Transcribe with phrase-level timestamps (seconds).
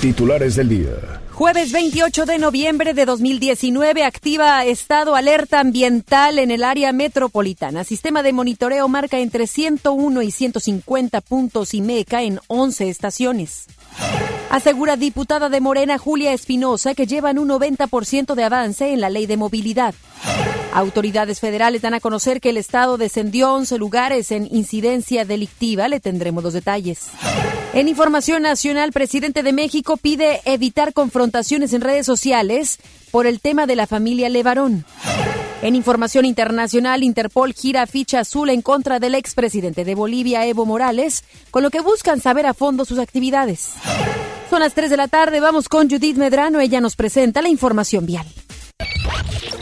[0.00, 1.20] Titulares del día.
[1.32, 7.82] Jueves 28 de noviembre de 2019 activa estado alerta ambiental en el área metropolitana.
[7.82, 13.66] Sistema de monitoreo marca entre 101 y 150 puntos y meca en 11 estaciones.
[14.50, 19.26] Asegura diputada de Morena Julia Espinosa que llevan un 90% de avance en la ley
[19.26, 19.94] de movilidad.
[20.72, 25.88] Autoridades federales dan a conocer que el Estado descendió 11 lugares en incidencia delictiva.
[25.88, 27.10] Le tendremos los detalles.
[27.74, 32.78] En información nacional, presidente de México pide evitar confrontaciones en redes sociales
[33.10, 34.84] por el tema de la familia Levarón.
[35.62, 41.24] En información internacional, Interpol gira ficha azul en contra del expresidente de Bolivia, Evo Morales,
[41.50, 43.70] con lo que buscan saber a fondo sus actividades.
[44.50, 48.04] Son las 3 de la tarde, vamos con Judith Medrano, ella nos presenta la información
[48.04, 48.26] vial.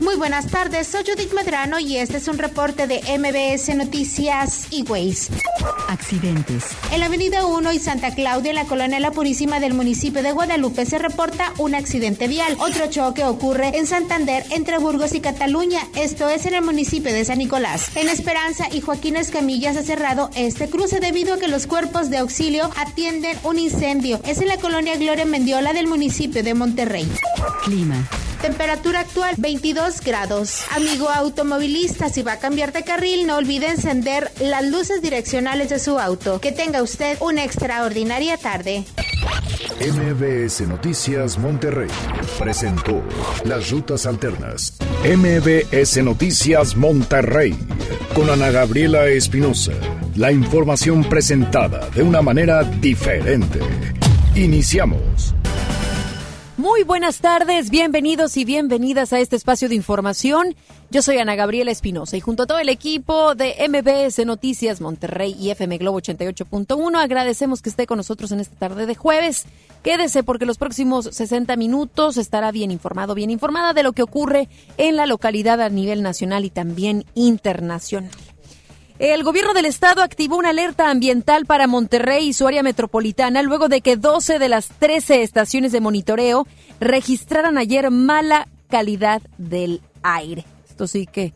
[0.00, 4.82] Muy buenas tardes, soy Judith Medrano y este es un reporte de MBS Noticias y
[4.82, 5.28] Ways.
[5.88, 6.64] Accidentes.
[6.90, 10.32] En la Avenida 1 y Santa Claudia, en la colonia La Purísima del municipio de
[10.32, 12.56] Guadalupe, se reporta un accidente vial.
[12.60, 17.26] Otro choque ocurre en Santander, entre Burgos y Cataluña, esto es en el municipio de
[17.26, 17.94] San Nicolás.
[17.94, 22.08] En Esperanza y Joaquín Escamilla se ha cerrado este cruce debido a que los cuerpos
[22.08, 24.18] de auxilio atienden un incendio.
[24.26, 27.06] Es en la colonia Gloria Mendiola del municipio de Monterrey.
[27.64, 28.08] Clima.
[28.40, 30.62] Temperatura actual 22 grados.
[30.70, 35.80] Amigo automovilista, si va a cambiar de carril, no olvide encender las luces direccionales de
[35.80, 36.40] su auto.
[36.40, 38.84] Que tenga usted una extraordinaria tarde.
[39.80, 41.88] MBS Noticias Monterrey
[42.38, 43.02] presentó
[43.44, 44.74] las rutas alternas.
[45.04, 47.56] MBS Noticias Monterrey
[48.14, 49.72] con Ana Gabriela Espinosa.
[50.14, 53.58] La información presentada de una manera diferente.
[54.34, 55.34] Iniciamos.
[56.60, 60.54] Muy buenas tardes, bienvenidos y bienvenidas a este espacio de información.
[60.90, 65.34] Yo soy Ana Gabriela Espinosa y junto a todo el equipo de MBS Noticias Monterrey
[65.40, 69.46] y FM Globo 88.1 agradecemos que esté con nosotros en esta tarde de jueves.
[69.82, 74.50] Quédese porque los próximos 60 minutos estará bien informado, bien informada de lo que ocurre
[74.76, 78.10] en la localidad a nivel nacional y también internacional.
[79.00, 83.68] El gobierno del estado activó una alerta ambiental para Monterrey y su área metropolitana luego
[83.68, 86.46] de que 12 de las 13 estaciones de monitoreo
[86.80, 90.44] registraran ayer mala calidad del aire.
[90.68, 91.32] Esto sí que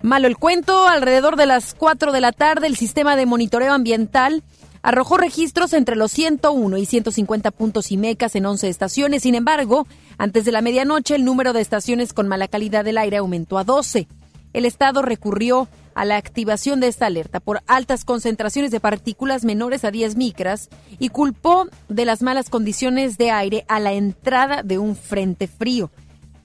[0.00, 0.86] malo el cuento.
[0.86, 4.44] Alrededor de las 4 de la tarde el sistema de monitoreo ambiental
[4.82, 9.24] arrojó registros entre los 101 y 150 puntos y mecas en 11 estaciones.
[9.24, 13.16] Sin embargo, antes de la medianoche el número de estaciones con mala calidad del aire
[13.16, 14.06] aumentó a 12.
[14.52, 19.84] El estado recurrió a la activación de esta alerta por altas concentraciones de partículas menores
[19.84, 24.78] a 10 micras y culpó de las malas condiciones de aire a la entrada de
[24.78, 25.90] un frente frío.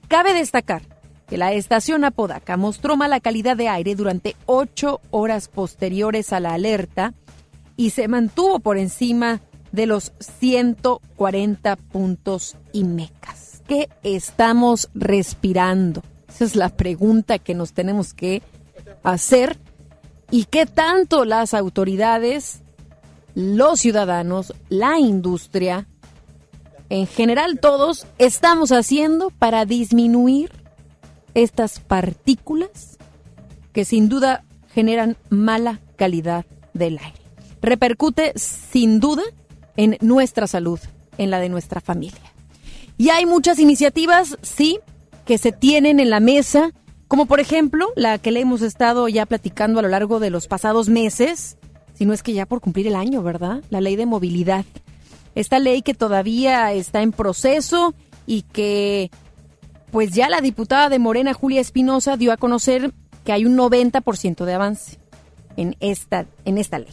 [0.08, 0.82] Cabe destacar
[1.28, 6.54] que la estación Apodaca mostró mala calidad de aire durante ocho horas posteriores a la
[6.54, 7.14] alerta
[7.76, 9.40] y se mantuvo por encima
[9.72, 13.62] de los 140 puntos y mecas.
[13.66, 16.02] ¿Qué estamos respirando?
[16.34, 18.42] Esa es la pregunta que nos tenemos que
[19.04, 19.56] hacer
[20.32, 22.62] y qué tanto las autoridades,
[23.36, 25.86] los ciudadanos, la industria,
[26.88, 30.50] en general todos, estamos haciendo para disminuir
[31.34, 32.98] estas partículas
[33.72, 37.20] que sin duda generan mala calidad del aire.
[37.62, 39.22] Repercute sin duda
[39.76, 40.80] en nuestra salud,
[41.16, 42.32] en la de nuestra familia.
[42.98, 44.80] Y hay muchas iniciativas, sí,
[45.24, 46.72] que se tienen en la mesa
[47.08, 50.48] como por ejemplo la que le hemos estado ya platicando a lo largo de los
[50.48, 51.58] pasados meses,
[51.92, 53.62] si no es que ya por cumplir el año, ¿verdad?
[53.70, 54.64] La ley de movilidad.
[55.34, 57.94] Esta ley que todavía está en proceso
[58.26, 59.10] y que
[59.90, 62.92] pues ya la diputada de Morena, Julia Espinosa, dio a conocer
[63.24, 64.98] que hay un 90% de avance
[65.56, 66.90] en esta, en esta ley.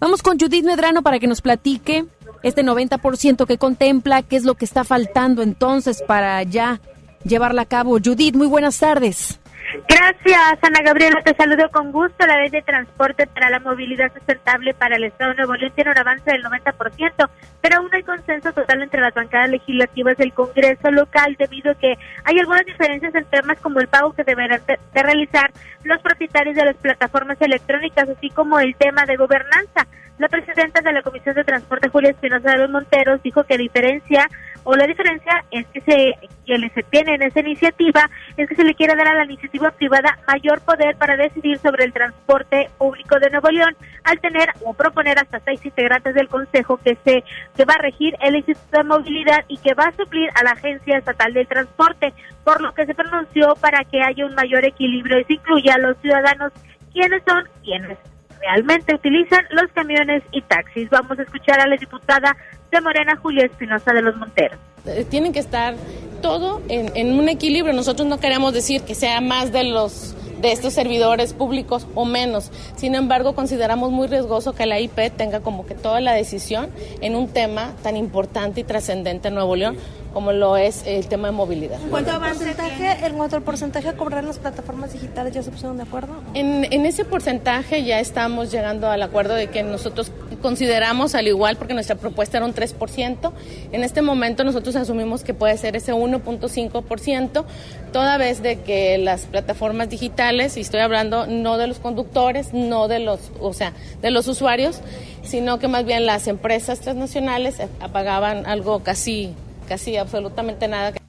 [0.00, 2.04] Vamos con Judith Medrano para que nos platique
[2.42, 6.80] este 90% que contempla, qué es lo que está faltando entonces para ya
[7.24, 7.98] llevarla a cabo.
[8.02, 9.40] Judith, muy buenas tardes.
[9.88, 11.22] Gracias, Ana Gabriela.
[11.22, 12.26] Te saludo con gusto.
[12.26, 15.90] La ley de transporte para la movilidad sustentable para el Estado de Nuevo León tiene
[15.90, 17.30] un avance del 90%,
[17.60, 21.94] pero aún hay consenso total entre las bancadas legislativas del Congreso local debido a que
[22.24, 25.50] hay algunas diferencias en temas como el pago que deberán de, realizar
[25.84, 29.86] los propietarios de las plataformas electrónicas, así como el tema de gobernanza.
[30.18, 34.28] La presidenta de la Comisión de Transporte, Julia Espinosa de los Monteros, dijo que diferencia
[34.64, 38.64] o la diferencia es que se, que se tiene en esa iniciativa es que se
[38.64, 43.18] le quiere dar a la iniciativa privada mayor poder para decidir sobre el transporte público
[43.18, 47.24] de Nuevo León, al tener o proponer hasta seis integrantes del Consejo que se
[47.56, 50.52] que va a regir el Instituto de Movilidad y que va a suplir a la
[50.52, 52.12] Agencia Estatal del Transporte,
[52.44, 55.78] por lo que se pronunció para que haya un mayor equilibrio y se incluya a
[55.78, 56.52] los ciudadanos
[56.92, 57.98] quienes son quienes
[58.42, 60.90] realmente utilizan los camiones y taxis.
[60.90, 62.36] Vamos a escuchar a la diputada
[62.70, 64.58] de Morena, Julia Espinosa de los Monteros.
[64.86, 65.74] Eh, tienen que estar
[66.22, 67.72] todo en, en un equilibrio.
[67.72, 72.50] Nosotros no queremos decir que sea más de los de estos servidores públicos o menos.
[72.74, 76.68] Sin embargo, consideramos muy riesgoso que la IP tenga como que toda la decisión
[77.00, 79.78] en un tema tan importante y trascendente en Nuevo León
[80.12, 81.80] como lo es el tema de movilidad.
[81.80, 85.42] ¿En cuanto al porcentaje, en cuanto al porcentaje a cobrar en las plataformas digitales, ya
[85.42, 86.14] se pusieron de acuerdo?
[86.34, 90.12] En, en ese porcentaje ya estamos llegando al acuerdo de que nosotros
[90.42, 93.32] consideramos al igual, porque nuestra propuesta era un 3%,
[93.72, 97.44] en este momento nosotros asumimos que puede ser ese 1.5%,
[97.92, 102.88] toda vez de que las plataformas digitales, y estoy hablando no de los conductores, no
[102.88, 104.80] de los, o sea, de los usuarios,
[105.22, 107.56] sino que más bien las empresas transnacionales
[107.92, 109.34] pagaban algo casi
[109.68, 111.01] casi absolutamente nada.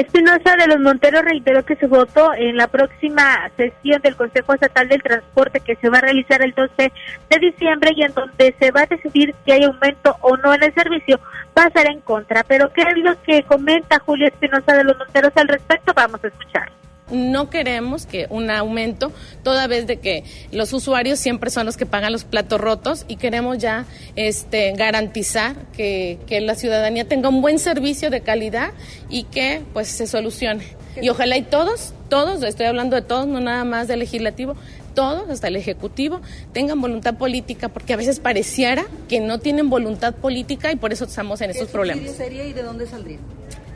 [0.00, 4.88] Espinosa de los Monteros reiteró que su voto en la próxima sesión del Consejo Estatal
[4.88, 6.92] del Transporte que se va a realizar el 12
[7.30, 10.62] de diciembre y en donde se va a decidir si hay aumento o no en
[10.62, 11.18] el servicio
[11.56, 12.44] va a ser en contra.
[12.44, 15.92] Pero ¿qué es lo que comenta Julia Espinosa de los Monteros al respecto?
[15.94, 16.70] Vamos a escuchar
[17.10, 19.12] no queremos que un aumento,
[19.42, 23.16] toda vez de que los usuarios siempre son los que pagan los platos rotos y
[23.16, 28.72] queremos ya este, garantizar que, que la ciudadanía tenga un buen servicio de calidad
[29.08, 30.64] y que pues se solucione.
[31.00, 34.56] Y ojalá y todos, todos, estoy hablando de todos, no nada más del legislativo,
[34.94, 36.20] todos, hasta el Ejecutivo,
[36.52, 41.04] tengan voluntad política, porque a veces pareciera que no tienen voluntad política y por eso
[41.04, 42.04] estamos en esos problemas.
[42.04, 43.18] ¿Qué sería y de dónde saldría?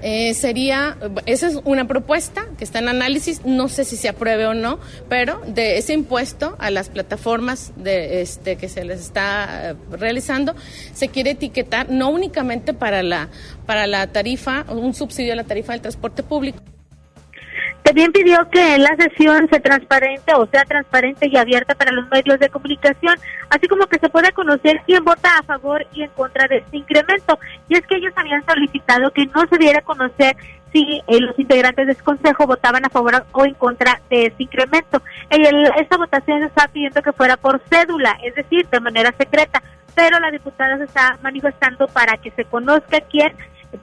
[0.02, 0.96] Eh, sería,
[1.26, 4.80] esa es una propuesta que está en análisis, no sé si se apruebe o no,
[5.08, 10.56] pero de ese impuesto a las plataformas de este que se les está eh, realizando,
[10.92, 13.28] se quiere etiquetar no únicamente para la,
[13.64, 16.60] para la tarifa, un subsidio a la tarifa del transporte público,
[17.82, 22.38] también pidió que la sesión sea transparente o sea transparente y abierta para los medios
[22.38, 23.16] de comunicación,
[23.50, 26.76] así como que se pueda conocer quién vota a favor y en contra de este
[26.76, 27.38] incremento.
[27.68, 30.36] Y es que ellos habían solicitado que no se diera a conocer
[30.72, 34.44] si eh, los integrantes de ese consejo votaban a favor o en contra de este
[34.44, 35.02] incremento.
[35.28, 39.62] esta votación está pidiendo que fuera por cédula, es decir, de manera secreta,
[39.94, 43.32] pero la diputada se está manifestando para que se conozca quién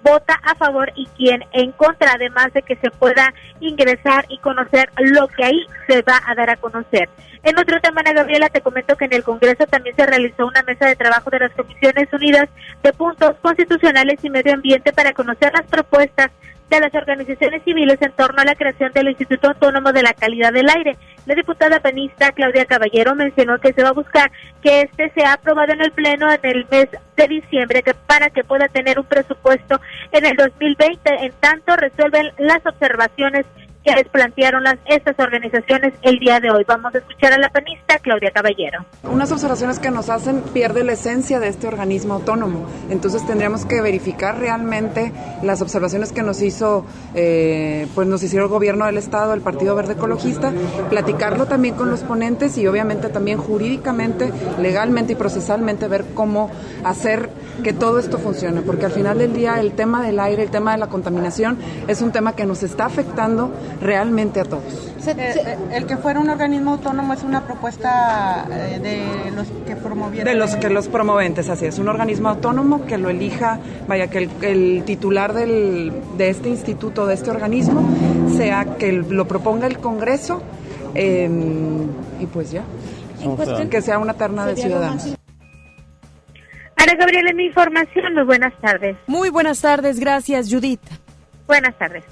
[0.04, 4.90] vota a favor y quién en contra, además de que se pueda ingresar y conocer
[4.98, 7.10] lo que ahí se va a dar a conocer.
[7.44, 10.88] En otro tema, Gabriela, te comento que en el Congreso también se realizó una mesa
[10.88, 12.50] de trabajo de las Comisiones Unidas
[12.84, 16.32] de Puntos Constitucionales y Medio Ambiente para conocer las propuestas
[16.70, 20.54] de las organizaciones civiles en torno a la creación del Instituto Autónomo de la Calidad
[20.54, 20.98] del Aire.
[21.26, 24.32] La diputada panista Claudia Caballero mencionó que se va a buscar
[24.62, 28.44] que este sea aprobado en el Pleno en el mes de diciembre que para que
[28.44, 29.82] pueda tener un presupuesto
[30.12, 31.26] en el 2020.
[31.26, 33.46] En tanto, resuelven las observaciones
[33.84, 36.64] que les plantearon las, estas organizaciones el día de hoy.
[36.68, 38.86] Vamos a escuchar a la panista Claudia Caballero.
[39.04, 42.68] Unas observaciones que nos hacen pierde la esencia de este organismo autónomo.
[42.90, 46.86] Entonces tendríamos que verificar realmente las observaciones que nos hizo,
[47.16, 50.52] eh, pues nos hicieron el gobierno del estado, el Partido Verde Ecologista,
[50.90, 56.52] platicarlo también con los ponentes y obviamente también jurídicamente, legalmente y procesalmente ver cómo
[56.84, 57.30] hacer
[57.64, 60.72] que todo esto funcione, porque al final del día el tema del aire, el tema
[60.72, 63.52] de la contaminación es un tema que nos está afectando
[63.82, 64.90] realmente a todos.
[65.08, 69.76] Eh, eh, el que fuera un organismo autónomo es una propuesta eh, de los que
[69.76, 70.26] promovieron.
[70.26, 71.80] De los que los promoventes, así es.
[71.80, 77.14] Un organismo autónomo que lo elija, vaya, que el, titular del, de este instituto, de
[77.14, 77.90] este organismo,
[78.36, 80.42] sea que lo proponga el Congreso
[80.94, 81.84] em,
[82.20, 82.64] y pues ya.
[83.70, 85.16] que sea una terna de ciudadanos.
[86.76, 88.14] Ana Gabriela, mi información.
[88.14, 88.98] Muy buenas tardes.
[89.08, 90.00] Muy buenas tardes.
[90.00, 90.82] Gracias, Judith.
[91.48, 92.04] Buenas tardes.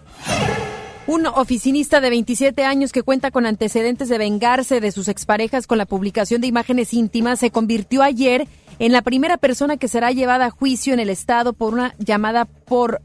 [1.08, 5.78] Un oficinista de 27 años que cuenta con antecedentes de vengarse de sus exparejas con
[5.78, 8.46] la publicación de imágenes íntimas se convirtió ayer
[8.78, 12.44] en la primera persona que será llevada a juicio en el Estado por una llamada
[12.44, 13.02] por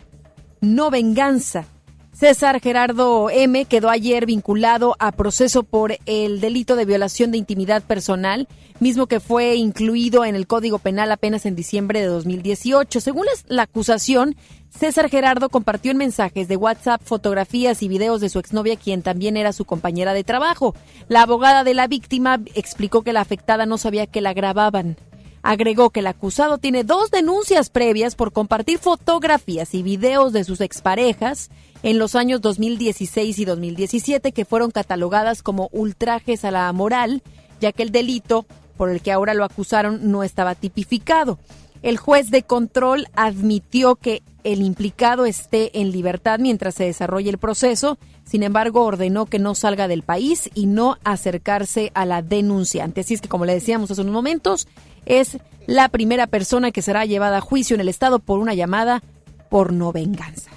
[0.61, 1.67] no venganza.
[2.13, 3.65] César Gerardo M.
[3.67, 8.49] quedó ayer vinculado a proceso por el delito de violación de intimidad personal,
[8.83, 13.01] mismo que fue incluido en el Código Penal apenas en diciembre de 2018.
[13.01, 14.35] Según la acusación,
[14.71, 19.37] César Gerardo compartió en mensajes de WhatsApp fotografías y videos de su exnovia, quien también
[19.37, 20.75] era su compañera de trabajo.
[21.09, 24.97] La abogada de la víctima explicó que la afectada no sabía que la grababan.
[25.43, 30.61] Agregó que el acusado tiene dos denuncias previas por compartir fotografías y videos de sus
[30.61, 31.51] exparejas
[31.85, 37.23] en los años 2016 y 2017 que fueron catalogadas como ultrajes a la moral,
[37.61, 38.45] ya que el delito
[38.77, 41.39] por el que ahora lo acusaron no estaba tipificado.
[41.83, 47.39] El juez de control admitió que el implicado esté en libertad mientras se desarrolle el
[47.39, 53.01] proceso, sin embargo ordenó que no salga del país y no acercarse a la denunciante.
[53.01, 54.69] Así es que, como le decíamos hace unos momentos,
[55.07, 59.03] es la primera persona que será llevada a juicio en el Estado por una llamada
[59.49, 60.51] por no venganza.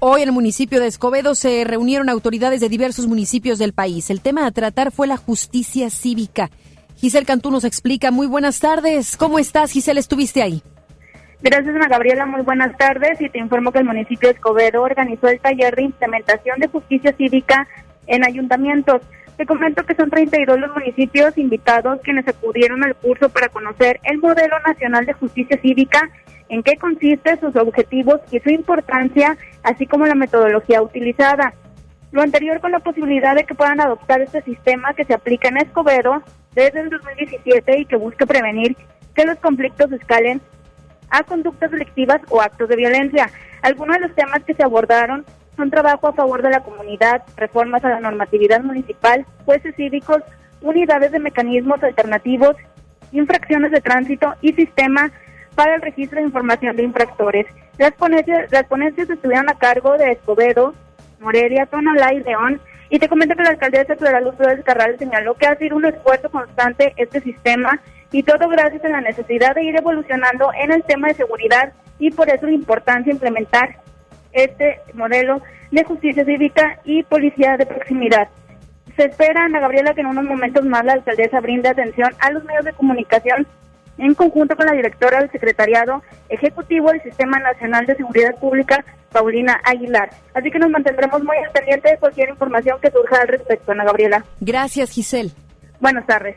[0.00, 4.10] Hoy en el municipio de Escobedo se reunieron autoridades de diversos municipios del país.
[4.10, 6.50] El tema a tratar fue la justicia cívica.
[6.98, 8.12] Giselle Cantú nos explica.
[8.12, 9.16] Muy buenas tardes.
[9.16, 9.98] ¿Cómo estás, Giselle?
[9.98, 10.62] ¿Estuviste ahí?
[11.42, 12.26] Gracias, Ana Gabriela.
[12.26, 13.20] Muy buenas tardes.
[13.20, 17.12] Y te informo que el municipio de Escobedo organizó el taller de implementación de justicia
[17.16, 17.66] cívica
[18.06, 19.02] en ayuntamientos.
[19.36, 24.18] Te comento que son 32 los municipios invitados quienes acudieron al curso para conocer el
[24.18, 26.08] modelo nacional de justicia cívica,
[26.48, 31.54] en qué consiste, sus objetivos y su importancia, así como la metodología utilizada.
[32.10, 35.58] Lo anterior con la posibilidad de que puedan adoptar este sistema que se aplica en
[35.58, 36.22] Escobedo
[36.54, 38.76] desde el 2017 y que busque prevenir
[39.14, 40.40] que los conflictos escalen
[41.10, 43.30] a conductas delictivas o actos de violencia.
[43.62, 45.24] Algunos de los temas que se abordaron
[45.56, 50.22] son trabajo a favor de la comunidad, reformas a la normatividad municipal, jueces cívicos,
[50.62, 52.56] unidades de mecanismos alternativos,
[53.12, 55.10] infracciones de tránsito y sistema
[55.58, 57.44] para el registro de información de infractores.
[57.78, 60.72] Las ponencias, las ponencias estuvieron a cargo de Escobedo,
[61.18, 62.60] Morelia, Tonalá y León.
[62.90, 65.84] Y te comento que la alcaldesa Flora Luz Flores Carral señaló que ha sido un
[65.84, 67.80] esfuerzo constante este sistema
[68.12, 72.12] y todo gracias a la necesidad de ir evolucionando en el tema de seguridad y
[72.12, 73.78] por eso la importancia de implementar
[74.30, 78.28] este modelo de justicia cívica y policía de proximidad.
[78.96, 82.44] Se espera, Ana Gabriela, que en unos momentos más la alcaldesa brinde atención a los
[82.44, 83.48] medios de comunicación
[83.98, 89.60] en conjunto con la directora del Secretariado Ejecutivo del Sistema Nacional de Seguridad Pública, Paulina
[89.64, 90.10] Aguilar.
[90.34, 93.84] Así que nos mantendremos muy al pendiente de cualquier información que surja al respecto, Ana
[93.84, 94.24] Gabriela.
[94.40, 95.32] Gracias, Giselle.
[95.80, 96.36] Buenas tardes.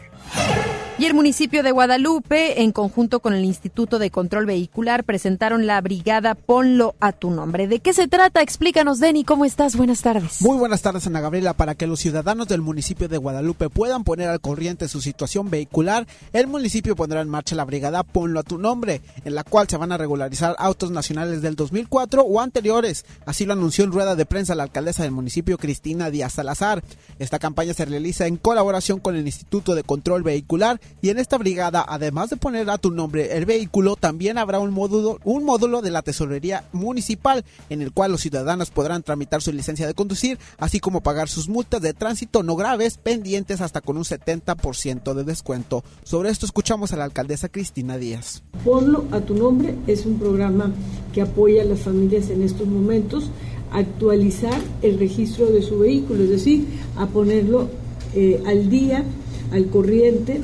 [1.02, 5.82] Y el municipio de Guadalupe, en conjunto con el Instituto de Control Vehicular, presentaron la
[5.82, 7.68] brigada Ponlo a tu nombre.
[7.68, 8.44] ¿De qué se trata?
[8.44, 9.76] Explícanos, Denny, ¿cómo estás?
[9.76, 10.44] Buenas tardes.
[10.44, 11.56] Muy buenas tardes, Ana Gabriela.
[11.56, 16.06] Para que los ciudadanos del municipio de Guadalupe puedan poner al corriente su situación vehicular,
[16.34, 19.78] el municipio pondrá en marcha la brigada Ponlo a tu nombre, en la cual se
[19.78, 23.06] van a regularizar autos nacionales del 2004 o anteriores.
[23.26, 26.84] Así lo anunció en rueda de prensa la alcaldesa del municipio, Cristina Díaz Salazar.
[27.18, 31.38] Esta campaña se realiza en colaboración con el Instituto de Control Vehicular y en esta
[31.38, 35.82] brigada, además de poner a tu nombre el vehículo, también habrá un módulo, un módulo
[35.82, 40.38] de la tesorería municipal en el cual los ciudadanos podrán tramitar su licencia de conducir,
[40.58, 45.24] así como pagar sus multas de tránsito no graves pendientes hasta con un 70% de
[45.24, 45.84] descuento.
[46.04, 48.44] Sobre esto escuchamos a la alcaldesa Cristina Díaz.
[48.64, 50.72] Ponlo a tu nombre es un programa
[51.14, 53.30] que apoya a las familias en estos momentos
[53.72, 56.66] actualizar el registro de su vehículo, es decir,
[56.98, 57.70] a ponerlo
[58.14, 59.04] eh, al día,
[59.52, 60.42] al corriente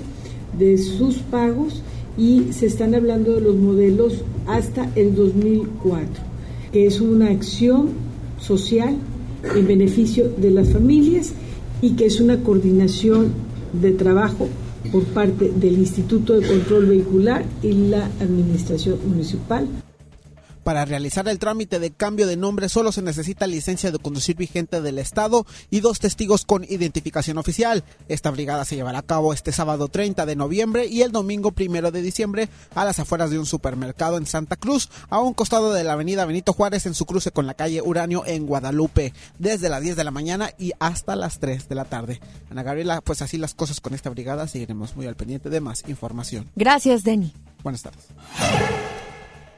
[0.57, 1.81] de sus pagos
[2.17, 6.23] y se están hablando de los modelos hasta el 2004,
[6.71, 7.89] que es una acción
[8.39, 8.95] social
[9.55, 11.33] en beneficio de las familias
[11.81, 13.31] y que es una coordinación
[13.79, 14.47] de trabajo
[14.91, 19.67] por parte del Instituto de Control Vehicular y la Administración Municipal.
[20.67, 24.81] Para realizar el trámite de cambio de nombre solo se necesita licencia de conducir vigente
[24.81, 27.85] del Estado y dos testigos con identificación oficial.
[28.09, 31.91] Esta brigada se llevará a cabo este sábado 30 de noviembre y el domingo 1
[31.91, 35.85] de diciembre a las afueras de un supermercado en Santa Cruz, a un costado de
[35.85, 39.81] la avenida Benito Juárez en su cruce con la calle Uranio en Guadalupe, desde las
[39.81, 42.19] 10 de la mañana y hasta las 3 de la tarde.
[42.51, 45.85] Ana Gabriela, pues así las cosas con esta brigada, seguiremos muy al pendiente de más
[45.87, 46.51] información.
[46.57, 47.31] Gracias, Denny.
[47.63, 48.03] Buenas tardes.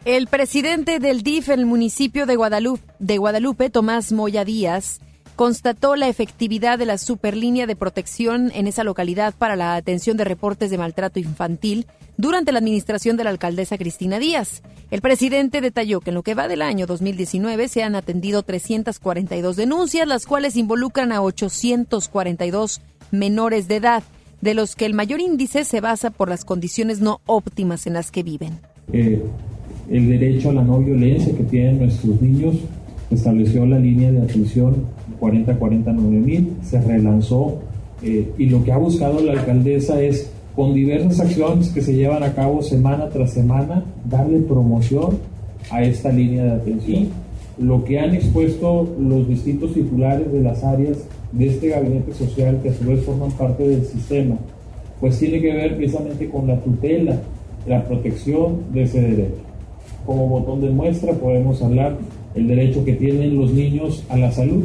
[0.06, 5.02] El presidente del DIF en el municipio de Guadalupe, Tomás Moya Díaz,
[5.36, 10.24] constató la efectividad de la superlínea de protección en esa localidad para la atención de
[10.24, 14.64] reportes de maltrato infantil durante la administración de la alcaldesa Cristina Díaz.
[14.90, 19.58] El presidente detalló que en lo que va del año 2019 se han atendido 342
[19.58, 24.04] denuncias, las cuales involucran a 842 menores de edad,
[24.40, 28.12] de los que el mayor índice se basa por las condiciones no óptimas en las
[28.12, 28.60] que viven.
[28.92, 29.22] Eh,
[29.90, 32.56] el derecho a la no violencia que tienen nuestros niños,
[33.10, 34.76] estableció la línea de atención
[35.20, 37.60] 40-49 se relanzó
[38.02, 42.24] eh, y lo que ha buscado la alcaldesa es con diversas acciones que se llevan
[42.24, 45.18] a cabo semana tras semana, darle promoción
[45.72, 47.08] a esta línea de atención.
[47.58, 50.98] Lo que han expuesto los distintos titulares de las áreas
[51.32, 54.38] de este gabinete social que a su vez forman parte del sistema
[55.00, 57.18] pues tiene que ver precisamente con la tutela,
[57.66, 59.49] la protección de ese derecho.
[60.10, 61.96] Como botón de muestra podemos hablar
[62.34, 64.64] el derecho que tienen los niños a la salud.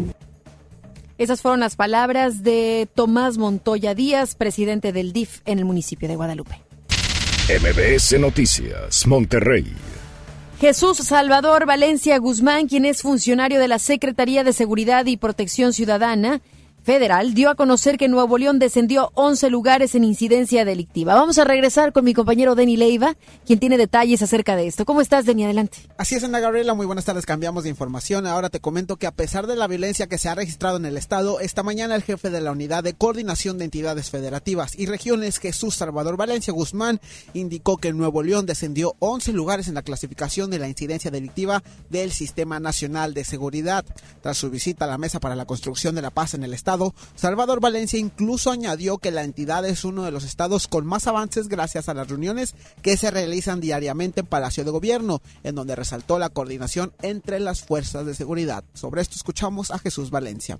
[1.18, 6.16] Esas fueron las palabras de Tomás Montoya Díaz, presidente del DIF en el municipio de
[6.16, 6.62] Guadalupe.
[7.60, 9.66] MBS Noticias, Monterrey.
[10.62, 16.40] Jesús Salvador Valencia Guzmán, quien es funcionario de la Secretaría de Seguridad y Protección Ciudadana,
[16.84, 21.14] Federal dio a conocer que Nuevo León descendió 11 lugares en incidencia delictiva.
[21.14, 24.84] Vamos a regresar con mi compañero Denny Leiva, quien tiene detalles acerca de esto.
[24.84, 25.44] ¿Cómo estás, Denny?
[25.44, 25.78] Adelante.
[25.96, 26.74] Así es, Ana Gabriela.
[26.74, 27.24] Muy buenas tardes.
[27.24, 28.26] Cambiamos de información.
[28.26, 30.98] Ahora te comento que a pesar de la violencia que se ha registrado en el
[30.98, 35.38] Estado, esta mañana el jefe de la Unidad de Coordinación de Entidades Federativas y Regiones,
[35.38, 37.00] Jesús Salvador Valencia Guzmán,
[37.32, 42.12] indicó que Nuevo León descendió 11 lugares en la clasificación de la incidencia delictiva del
[42.12, 43.86] Sistema Nacional de Seguridad.
[44.20, 46.73] Tras su visita a la Mesa para la Construcción de la Paz en el Estado,
[47.14, 51.48] Salvador Valencia incluso añadió que la entidad es uno de los estados con más avances
[51.48, 56.18] gracias a las reuniones que se realizan diariamente en Palacio de Gobierno, en donde resaltó
[56.18, 58.64] la coordinación entre las fuerzas de seguridad.
[58.74, 60.58] Sobre esto escuchamos a Jesús Valencia.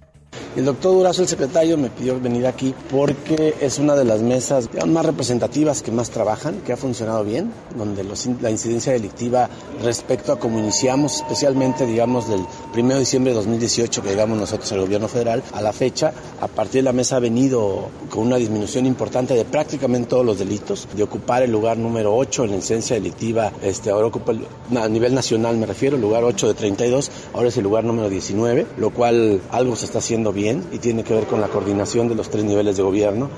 [0.57, 4.69] El doctor Durazo, el secretario, me pidió venir aquí porque es una de las mesas
[4.87, 9.49] más representativas que más trabajan, que ha funcionado bien, donde la incidencia delictiva
[9.83, 12.45] respecto a cómo iniciamos, especialmente, digamos, del
[12.77, 16.49] 1 de diciembre de 2018 que llegamos nosotros al gobierno federal, a la fecha, a
[16.49, 20.89] partir de la mesa ha venido con una disminución importante de prácticamente todos los delitos,
[20.95, 24.33] de ocupar el lugar número 8 en la incidencia delictiva, este, ahora ocupa
[24.77, 28.09] a nivel nacional me refiero, el lugar 8 de 32, ahora es el lugar número
[28.09, 32.09] 19, lo cual algo se está haciendo bien y tiene que ver con la coordinación
[32.09, 33.29] de los tres niveles de gobierno.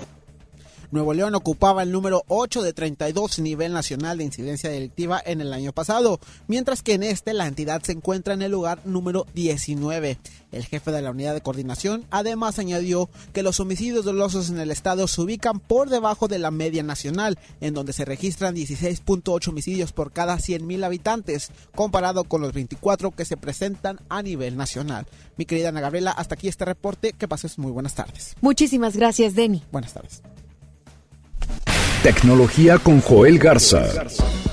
[0.90, 5.52] Nuevo León ocupaba el número 8 de 32 nivel nacional de incidencia delictiva en el
[5.52, 10.18] año pasado, mientras que en este la entidad se encuentra en el lugar número 19.
[10.52, 14.70] El jefe de la unidad de coordinación además añadió que los homicidios dolosos en el
[14.70, 19.92] estado se ubican por debajo de la media nacional, en donde se registran 16.8 homicidios
[19.92, 25.06] por cada 100.000 habitantes, comparado con los 24 que se presentan a nivel nacional.
[25.36, 27.12] Mi querida Ana Gabriela, hasta aquí este reporte.
[27.12, 28.34] Que pases muy buenas tardes.
[28.40, 29.62] Muchísimas gracias, Denny.
[29.70, 30.22] Buenas tardes.
[32.06, 33.82] Tecnología con Joel Garza.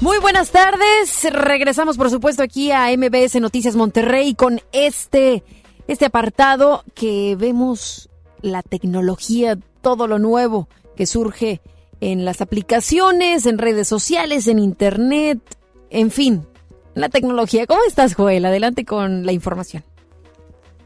[0.02, 1.24] Muy buenas tardes.
[1.32, 5.44] Regresamos, por supuesto, aquí a MBS Noticias Monterrey con este,
[5.88, 8.10] este apartado que vemos
[8.42, 11.62] la tecnología, todo lo nuevo que surge
[12.02, 15.38] en las aplicaciones, en redes sociales, en internet,
[15.92, 16.48] en fin,
[16.96, 17.68] la tecnología.
[17.68, 18.46] ¿Cómo estás, Joel?
[18.46, 19.84] Adelante con la información.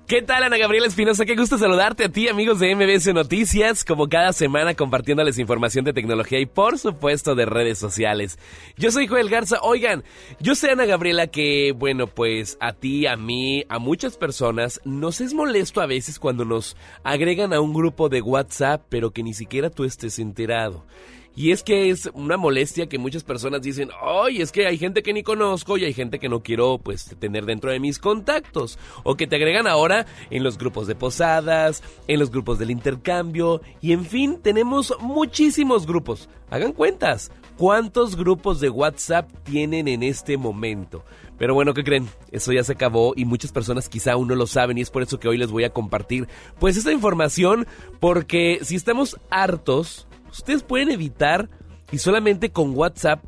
[0.07, 1.25] ¿Qué tal, Ana Gabriela Espinosa?
[1.25, 5.91] Qué gusto saludarte a ti, amigos de MBS Noticias, como cada semana compartiéndoles información de
[5.91, 8.39] tecnología y, por supuesto, de redes sociales.
[8.77, 9.59] Yo soy Joel Garza.
[9.63, 10.05] Oigan,
[10.39, 15.19] yo sé, Ana Gabriela, que, bueno, pues a ti, a mí, a muchas personas, nos
[15.19, 19.33] es molesto a veces cuando nos agregan a un grupo de WhatsApp, pero que ni
[19.33, 20.85] siquiera tú estés enterado.
[21.37, 25.03] Y es que es una molestia que muchas personas dicen, ay, es que hay gente
[25.03, 28.79] que ni conozco y hay gente que no quiero pues tener dentro de mis contactos.
[29.03, 33.61] O que te agregan ahora en los grupos de posadas, en los grupos del intercambio
[33.81, 36.27] y en fin, tenemos muchísimos grupos.
[36.49, 41.05] Hagan cuentas, ¿cuántos grupos de WhatsApp tienen en este momento?
[41.37, 42.09] Pero bueno, ¿qué creen?
[42.31, 45.03] Eso ya se acabó y muchas personas quizá aún no lo saben y es por
[45.03, 47.67] eso que hoy les voy a compartir pues esta información
[47.99, 51.49] porque si estamos hartos ustedes pueden evitar
[51.91, 53.23] y solamente con WhatsApp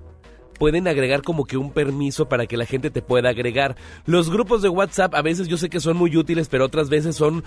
[0.59, 3.77] pueden agregar como que un permiso para que la gente te pueda agregar.
[4.05, 7.15] Los grupos de WhatsApp a veces yo sé que son muy útiles, pero otras veces
[7.15, 7.43] son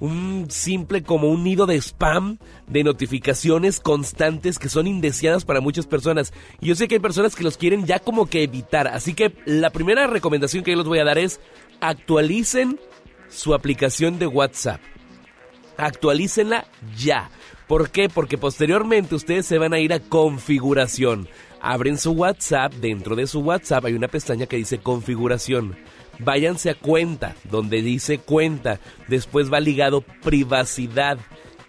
[0.00, 5.86] un simple como un nido de spam de notificaciones constantes que son indeseadas para muchas
[5.86, 6.34] personas.
[6.60, 8.88] Y yo sé que hay personas que los quieren ya como que evitar.
[8.88, 11.40] Así que la primera recomendación que yo les voy a dar es
[11.80, 12.80] actualicen
[13.28, 14.80] su aplicación de WhatsApp.
[15.76, 16.66] Actualícenla
[16.96, 17.30] ya.
[17.66, 18.08] ¿Por qué?
[18.08, 21.28] Porque posteriormente ustedes se van a ir a configuración.
[21.60, 25.76] Abren su WhatsApp, dentro de su WhatsApp hay una pestaña que dice configuración.
[26.20, 28.78] Váyanse a cuenta, donde dice cuenta.
[29.08, 31.18] Después va ligado privacidad.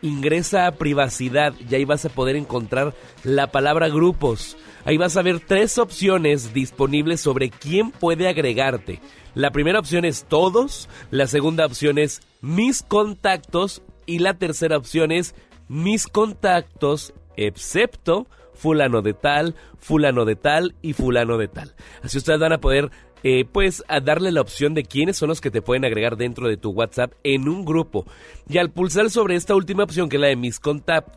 [0.04, 4.56] Ingresa a privacidad y ahí vas a poder encontrar la palabra grupos.
[4.86, 9.02] Ahí vas a ver tres opciones disponibles sobre quién puede agregarte.
[9.34, 15.12] La primera opción es todos, la segunda opción es mis contactos y la tercera opción
[15.12, 15.36] es
[15.68, 21.76] mis contactos, excepto fulano de tal, fulano de tal y fulano de tal.
[22.02, 22.92] Así ustedes van a poder
[23.24, 26.48] eh, pues a darle la opción de quiénes son los que te pueden agregar dentro
[26.48, 28.06] de tu WhatsApp en un grupo.
[28.48, 30.60] Y al pulsar sobre esta última opción, que es la de mis,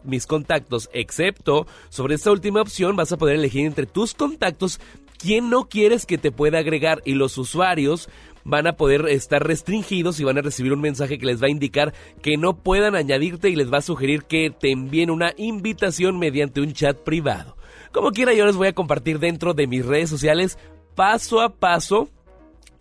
[0.05, 4.81] mis contactos, excepto sobre esta última opción, vas a poder elegir entre tus contactos
[5.21, 8.09] quién no quieres que te pueda agregar y los usuarios
[8.43, 11.51] van a poder estar restringidos y van a recibir un mensaje que les va a
[11.51, 16.19] indicar que no puedan añadirte y les va a sugerir que te envíen una invitación
[16.19, 17.57] mediante un chat privado.
[17.93, 20.59] Como quiera, yo les voy a compartir dentro de mis redes sociales
[20.95, 22.09] paso a paso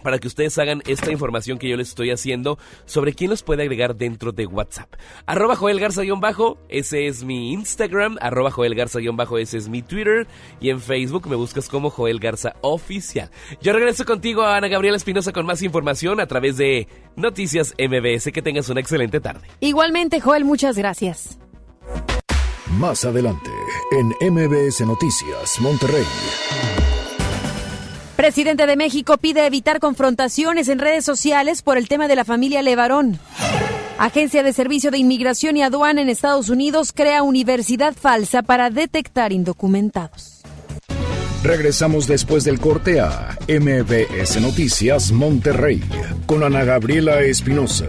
[0.04, 3.64] para que ustedes hagan esta información que yo les estoy haciendo sobre quién los puede
[3.64, 4.94] agregar dentro de WhatsApp.
[5.26, 10.28] Arroba Joel Garza-bajo, ese es mi Instagram, arroba Joel Garza-bajo, ese es mi Twitter,
[10.60, 13.30] y en Facebook me buscas como Joel Garza Oficial.
[13.62, 18.32] Yo regreso contigo a Ana Gabriela Espinosa con más información a través de Noticias MBS.
[18.32, 19.48] Que tengas una excelente tarde.
[19.60, 21.38] Igualmente, Joel, muchas gracias.
[22.78, 23.50] Más adelante,
[23.92, 26.06] en MBS Noticias, Monterrey.
[28.20, 32.62] Presidente de México pide evitar confrontaciones en redes sociales por el tema de la familia
[32.62, 33.18] Levarón.
[33.98, 39.32] Agencia de Servicio de Inmigración y Aduana en Estados Unidos crea universidad falsa para detectar
[39.32, 40.42] indocumentados.
[41.44, 45.82] Regresamos después del corte a MBS Noticias Monterrey
[46.26, 47.86] con Ana Gabriela Espinosa.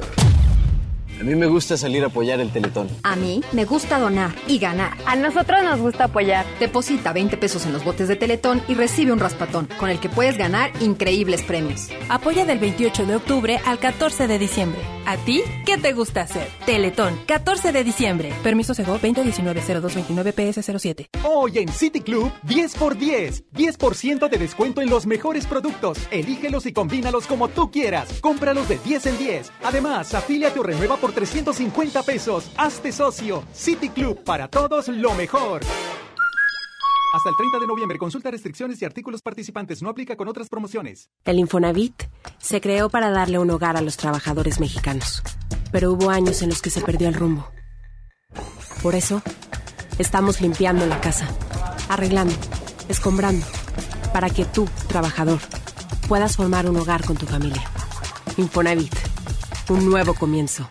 [1.20, 2.88] A mí me gusta salir a apoyar el Teletón.
[3.02, 4.96] A mí me gusta donar y ganar.
[5.04, 6.46] A nosotros nos gusta apoyar.
[6.58, 10.08] Deposita 20 pesos en los botes de Teletón y recibe un raspatón, con el que
[10.08, 11.88] puedes ganar increíbles premios.
[12.08, 14.80] Apoya del 28 de octubre al 14 de diciembre.
[15.04, 16.48] ¿A ti qué te gusta hacer?
[16.64, 18.32] Teletón, 14 de diciembre.
[18.42, 21.08] Permiso Sego 2019-0229-PS07.
[21.24, 23.44] Hoy en City Club, 10 por 10.
[23.52, 25.98] 10% de descuento en los mejores productos.
[26.10, 28.08] Elígelos y combínalos como tú quieras.
[28.22, 29.52] Cómpralos de 10 en 10.
[29.64, 32.50] Además, afíliate o renueva por 350 pesos.
[32.56, 33.44] Hazte socio.
[33.52, 35.62] City Club, para todos lo mejor.
[37.12, 39.82] Hasta el 30 de noviembre, consulta restricciones y artículos participantes.
[39.82, 41.10] No aplica con otras promociones.
[41.24, 42.04] El Infonavit
[42.38, 45.22] se creó para darle un hogar a los trabajadores mexicanos.
[45.72, 47.48] Pero hubo años en los que se perdió el rumbo.
[48.82, 49.22] Por eso,
[49.98, 51.28] estamos limpiando la casa,
[51.88, 52.34] arreglando,
[52.88, 53.44] escombrando,
[54.12, 55.40] para que tú, trabajador,
[56.08, 57.62] puedas formar un hogar con tu familia.
[58.36, 58.94] Infonavit,
[59.68, 60.70] un nuevo comienzo.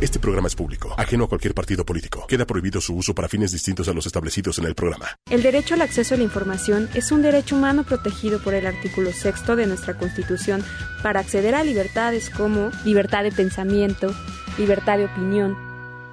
[0.00, 2.24] Este programa es público, ajeno a cualquier partido político.
[2.28, 5.06] Queda prohibido su uso para fines distintos a los establecidos en el programa.
[5.28, 9.12] El derecho al acceso a la información es un derecho humano protegido por el artículo
[9.12, 10.64] sexto de nuestra Constitución
[11.02, 14.14] para acceder a libertades como libertad de pensamiento,
[14.56, 15.58] libertad de opinión,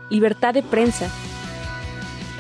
[0.10, 1.08] libertad de prensa,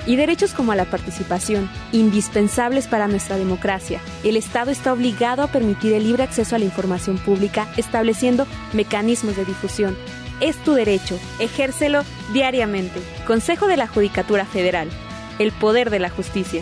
[0.07, 4.01] y derechos como la participación, indispensables para nuestra democracia.
[4.23, 9.35] El Estado está obligado a permitir el libre acceso a la información pública, estableciendo mecanismos
[9.35, 9.95] de difusión.
[10.41, 12.99] Es tu derecho, ejércelo diariamente.
[13.25, 14.89] Consejo de la Judicatura Federal.
[15.39, 16.61] El poder de la justicia.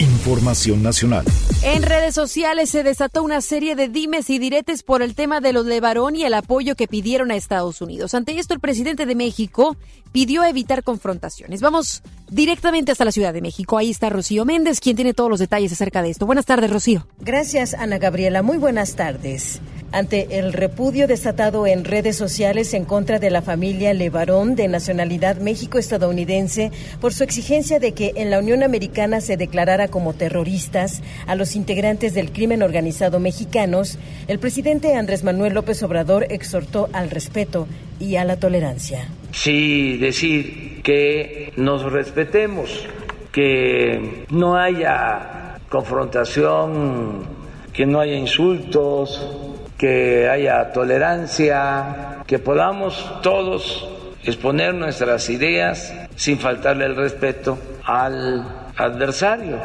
[0.00, 1.24] Información nacional.
[1.60, 5.52] En redes sociales se desató una serie de dimes y diretes por el tema de
[5.52, 8.14] los Levarón y el apoyo que pidieron a Estados Unidos.
[8.14, 9.76] Ante esto, el presidente de México
[10.12, 11.60] pidió evitar confrontaciones.
[11.60, 13.76] Vamos directamente hasta la Ciudad de México.
[13.76, 16.26] Ahí está Rocío Méndez, quien tiene todos los detalles acerca de esto.
[16.26, 17.06] Buenas tardes, Rocío.
[17.18, 18.42] Gracias, Ana Gabriela.
[18.42, 19.60] Muy buenas tardes.
[19.90, 25.38] Ante el repudio desatado en redes sociales en contra de la familia Levarón de nacionalidad
[25.38, 31.34] México-estadounidense por su exigencia de que en la Unión Americana se declarara como terroristas a
[31.34, 37.66] los integrantes del crimen organizado mexicanos, el presidente Andrés Manuel López Obrador exhortó al respeto
[38.00, 39.08] y a la tolerancia.
[39.32, 42.86] Sí, decir que nos respetemos,
[43.32, 47.26] que no haya confrontación,
[47.72, 49.36] que no haya insultos,
[49.76, 53.88] que haya tolerancia, que podamos todos
[54.24, 59.58] exponer nuestras ideas sin faltarle el respeto al adversario.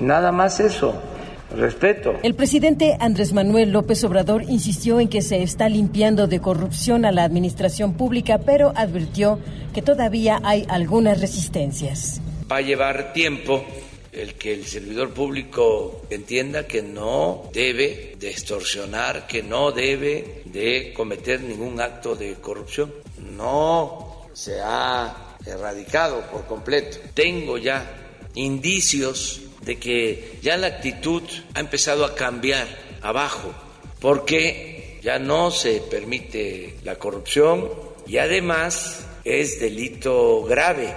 [0.00, 1.00] Nada más eso.
[1.56, 2.18] Respeto.
[2.22, 7.12] El presidente Andrés Manuel López Obrador insistió en que se está limpiando de corrupción a
[7.12, 9.38] la administración pública, pero advirtió
[9.72, 12.20] que todavía hay algunas resistencias.
[12.50, 13.64] Va a llevar tiempo
[14.14, 20.92] el que el servidor público entienda que no debe de extorsionar, que no debe de
[20.94, 22.92] cometer ningún acto de corrupción.
[23.36, 26.98] No se ha erradicado por completo.
[27.12, 27.90] Tengo ya
[28.34, 31.22] indicios de que ya la actitud
[31.54, 32.66] ha empezado a cambiar
[33.02, 33.52] abajo,
[34.00, 37.70] porque ya no se permite la corrupción
[38.06, 40.94] y además es delito grave.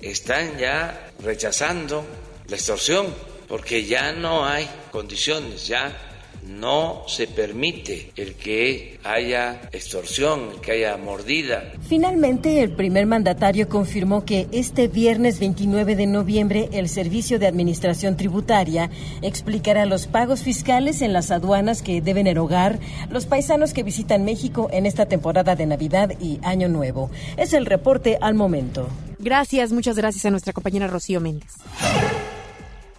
[0.00, 2.04] Están ya rechazando
[2.46, 3.06] la extorsión,
[3.48, 6.07] porque ya no hay condiciones, ya
[6.48, 11.72] no se permite el que haya extorsión, el que haya mordida.
[11.88, 18.16] Finalmente, el primer mandatario confirmó que este viernes 29 de noviembre el Servicio de Administración
[18.16, 18.90] Tributaria
[19.22, 22.78] explicará los pagos fiscales en las aduanas que deben erogar
[23.10, 27.10] los paisanos que visitan México en esta temporada de Navidad y Año Nuevo.
[27.36, 28.88] Es el reporte al momento.
[29.18, 31.54] Gracias, muchas gracias a nuestra compañera Rocío Méndez.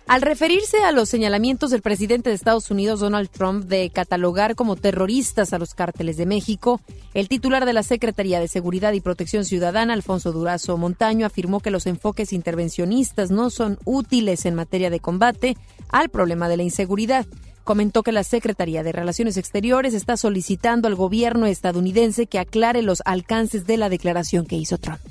[0.09, 4.75] Al referirse a los señalamientos del presidente de Estados Unidos, Donald Trump, de catalogar como
[4.75, 6.81] terroristas a los cárteles de México,
[7.13, 11.69] el titular de la Secretaría de Seguridad y Protección Ciudadana, Alfonso Durazo Montaño, afirmó que
[11.69, 15.55] los enfoques intervencionistas no son útiles en materia de combate
[15.89, 17.27] al problema de la inseguridad.
[17.63, 23.03] Comentó que la Secretaría de Relaciones Exteriores está solicitando al gobierno estadounidense que aclare los
[23.05, 25.01] alcances de la declaración que hizo Trump.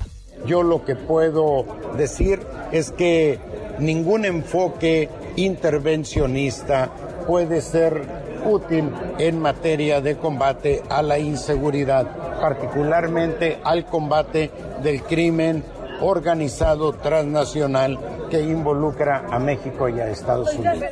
[0.47, 1.65] Yo lo que puedo
[1.97, 2.41] decir
[2.73, 3.39] es que
[3.79, 6.91] ningún enfoque intervencionista
[7.27, 8.03] puede ser
[8.45, 14.51] útil en materia de combate a la inseguridad, particularmente al combate
[14.83, 15.65] del crimen
[16.01, 17.99] organizado transnacional
[18.31, 20.85] que involucra a México y a Estados Unidos.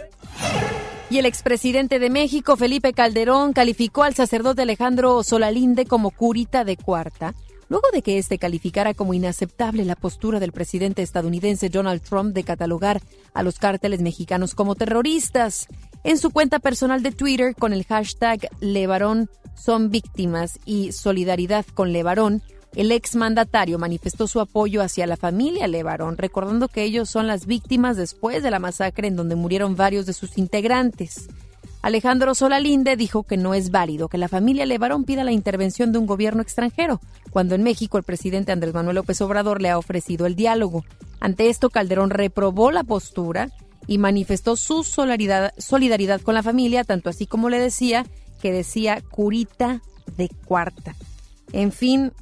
[1.08, 6.76] Y el expresidente de México, Felipe Calderón, calificó al sacerdote Alejandro Solalinde como curita de
[6.76, 7.34] cuarta
[7.68, 12.44] luego de que este calificara como inaceptable la postura del presidente estadounidense Donald Trump de
[12.44, 13.00] catalogar
[13.34, 15.66] a los cárteles mexicanos como terroristas.
[16.04, 21.92] En su cuenta personal de Twitter con el hashtag Levarón son víctimas y solidaridad con
[21.92, 22.42] Levarón,
[22.76, 27.96] el exmandatario manifestó su apoyo hacia la familia Levarón, recordando que ellos son las víctimas
[27.96, 31.28] después de la masacre en donde murieron varios de sus integrantes.
[31.82, 35.98] Alejandro Solalinde dijo que no es válido que la familia Levarón pida la intervención de
[35.98, 40.26] un gobierno extranjero, cuando en México el presidente Andrés Manuel López Obrador le ha ofrecido
[40.26, 40.84] el diálogo.
[41.20, 43.50] Ante esto, Calderón reprobó la postura
[43.86, 48.04] y manifestó su solidaridad, con la familia, tanto así como le decía
[48.40, 49.80] que decía curita
[50.16, 50.94] de cuarta.
[51.52, 52.12] En fin,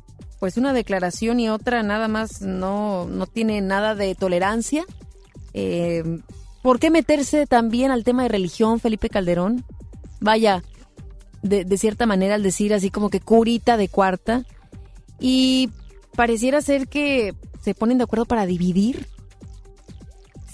[0.41, 4.85] pues una declaración y otra nada más no, no tiene nada de tolerancia.
[5.55, 6.21] Eh,
[6.65, 9.67] ¿Por qué meterse también al tema de religión, Felipe Calderón?
[10.19, 10.65] Vaya,
[11.43, 14.47] de, cierta manera al decir así como que curita de cuarta.
[15.21, 15.69] Y
[16.17, 19.09] pareciera ser que se ponen de acuerdo para dividir.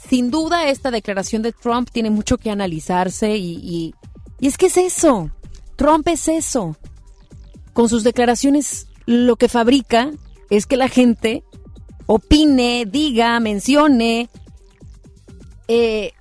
[0.08, 3.94] Sin duda esta declaración de Trump tiene mucho que analizarse y, y,
[4.40, 5.30] y es que es eso.
[5.76, 6.76] Trump es eso.
[7.72, 10.10] Con sus declaraciones lo que fabrica
[10.50, 11.44] es que la gente
[12.06, 14.28] opine, diga, mencione,
[15.72, 16.14] eh,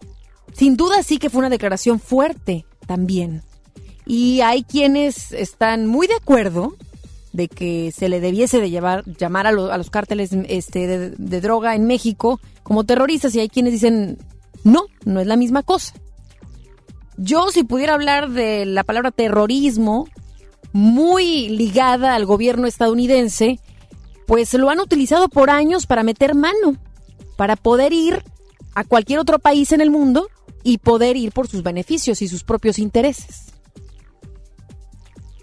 [0.54, 3.42] sin duda sí que fue una declaración fuerte también.
[4.06, 6.76] Y hay quienes están muy de acuerdo
[7.34, 11.10] de que se le debiese de llevar, llamar a, lo, a los cárteles este, de,
[11.12, 14.20] de, droga en México como terroristas y hay quienes dicen,
[14.64, 15.96] no, no es la misma cosa.
[17.18, 20.08] Yo si pudiera hablar de la palabra terrorismo
[20.74, 23.60] muy ligada al gobierno estadounidense,
[24.28, 26.78] pues lo han utilizado por años para meter mano,
[27.36, 28.24] para poder ir
[28.76, 30.30] a cualquier otro país en el mundo
[30.64, 33.50] y poder ir por sus beneficios y sus propios intereses.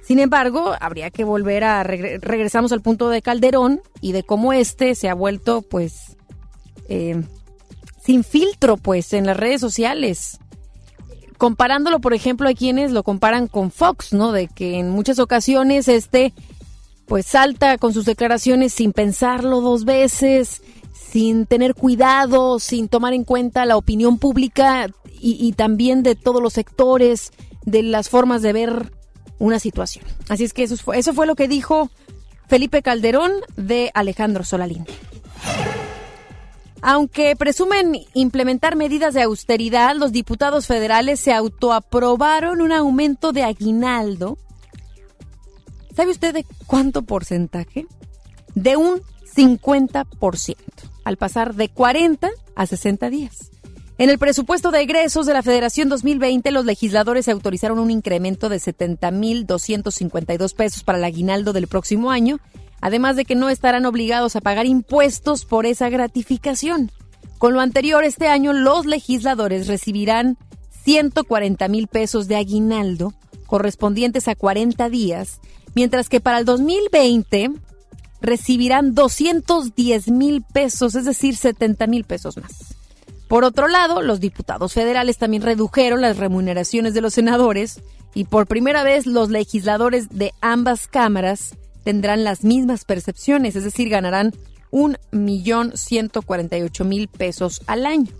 [0.06, 4.52] Sin embargo, habría que volver a regre regresamos al punto de Calderón y de cómo
[4.52, 6.16] este se ha vuelto, pues,
[6.88, 7.24] eh,
[8.04, 10.38] sin filtro, pues, en las redes sociales.
[11.38, 14.30] Comparándolo, por ejemplo, hay quienes lo comparan con Fox, ¿no?
[14.30, 16.32] De que en muchas ocasiones este,
[17.06, 20.62] pues, salta con sus declaraciones sin pensarlo dos veces,
[21.10, 24.88] sin tener cuidado, sin tomar en cuenta la opinión pública
[25.18, 27.32] y, también de todos los sectores,
[27.64, 28.92] de las formas de ver
[29.38, 30.04] una situación.
[30.28, 31.90] Así es que eso fue, eso fue lo que dijo
[32.48, 34.84] Felipe Calderón de Alejandro Solalín.
[36.82, 44.38] Aunque presumen implementar medidas de austeridad, los diputados federales se autoaprobaron un aumento de aguinaldo.
[45.96, 47.86] ¿Sabe usted de cuánto porcentaje?
[48.54, 49.00] De un
[49.34, 50.56] 50%
[51.06, 53.52] al pasar de 40 a 60 días.
[53.96, 58.56] En el presupuesto de egresos de la Federación 2020, los legisladores autorizaron un incremento de
[58.56, 62.40] 70.252 pesos para el aguinaldo del próximo año,
[62.80, 66.90] además de que no estarán obligados a pagar impuestos por esa gratificación.
[67.38, 70.36] Con lo anterior, este año los legisladores recibirán
[70.82, 73.14] 140 mil pesos de aguinaldo
[73.46, 75.40] correspondientes a 40 días,
[75.76, 77.52] mientras que para el 2020
[78.26, 82.76] recibirán 210 mil pesos, es decir, 70 mil pesos más.
[83.28, 87.80] Por otro lado, los diputados federales también redujeron las remuneraciones de los senadores
[88.14, 93.88] y por primera vez los legisladores de ambas cámaras tendrán las mismas percepciones, es decir,
[93.88, 94.32] ganarán
[94.70, 95.72] un millón
[96.84, 98.12] mil pesos al año.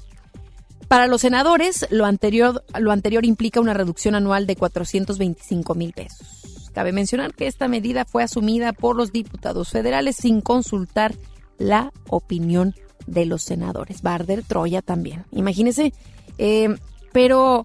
[0.88, 6.45] Para los senadores, lo anterior, lo anterior implica una reducción anual de 425 mil pesos.
[6.76, 11.14] Cabe mencionar que esta medida fue asumida por los diputados federales sin consultar
[11.56, 12.74] la opinión
[13.06, 14.02] de los senadores.
[14.02, 15.24] Barder, Troya también.
[15.30, 15.94] Imagínense,
[16.36, 16.76] eh,
[17.14, 17.64] pero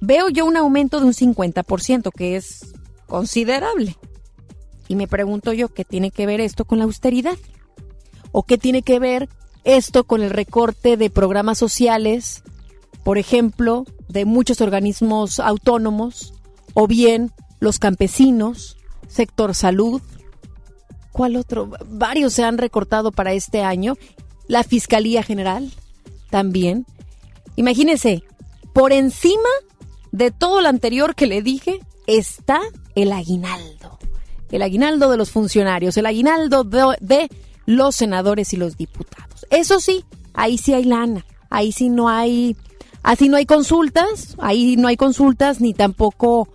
[0.00, 2.74] veo yo un aumento de un 50%, que es
[3.06, 3.96] considerable.
[4.88, 7.38] Y me pregunto yo, ¿qué tiene que ver esto con la austeridad?
[8.32, 9.28] ¿O qué tiene que ver
[9.62, 12.42] esto con el recorte de programas sociales,
[13.04, 16.34] por ejemplo, de muchos organismos autónomos,
[16.74, 17.30] o bien
[17.60, 18.76] los campesinos,
[19.08, 20.02] sector salud.
[21.12, 21.70] ¿Cuál otro?
[21.86, 23.94] Varios se han recortado para este año.
[24.48, 25.70] La Fiscalía General
[26.30, 26.86] también.
[27.56, 28.24] Imagínense,
[28.72, 29.48] por encima
[30.10, 32.60] de todo lo anterior que le dije está
[32.94, 33.98] el aguinaldo.
[34.50, 37.28] El aguinaldo de los funcionarios, el aguinaldo de,
[37.66, 39.46] los senadores y los diputados.
[39.50, 42.56] Eso sí, ahí sí hay lana, ahí sí no hay,
[43.02, 46.48] así no hay consultas, ahí no hay consultas ni tampoco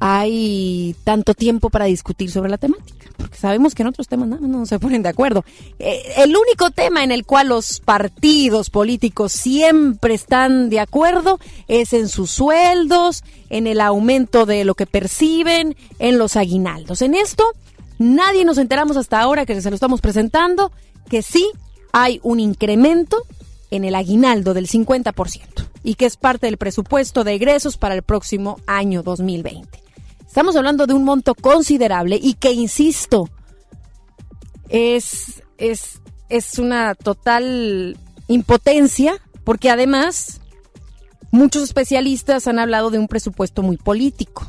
[0.00, 4.38] hay tanto tiempo para discutir sobre la temática, porque sabemos que en otros temas no,
[4.38, 5.44] no se ponen de acuerdo.
[5.78, 11.92] Eh, el único tema en el cual los partidos políticos siempre están de acuerdo es
[11.92, 17.00] en sus sueldos, en el aumento de lo que perciben, en los aguinaldos.
[17.00, 17.44] En esto,
[17.98, 20.72] nadie nos enteramos hasta ahora que se lo estamos presentando,
[21.08, 21.50] que sí
[21.92, 23.22] hay un incremento
[23.70, 28.02] en el aguinaldo del 50% y que es parte del presupuesto de egresos para el
[28.02, 29.85] próximo año 2020.
[30.36, 33.30] Estamos hablando de un monto considerable y que, insisto,
[34.68, 37.96] es, es, es una total
[38.28, 40.40] impotencia porque además
[41.36, 44.46] Muchos especialistas han hablado de un presupuesto muy político.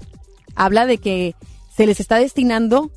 [0.56, 1.36] Habla de que
[1.76, 2.92] se les está destinando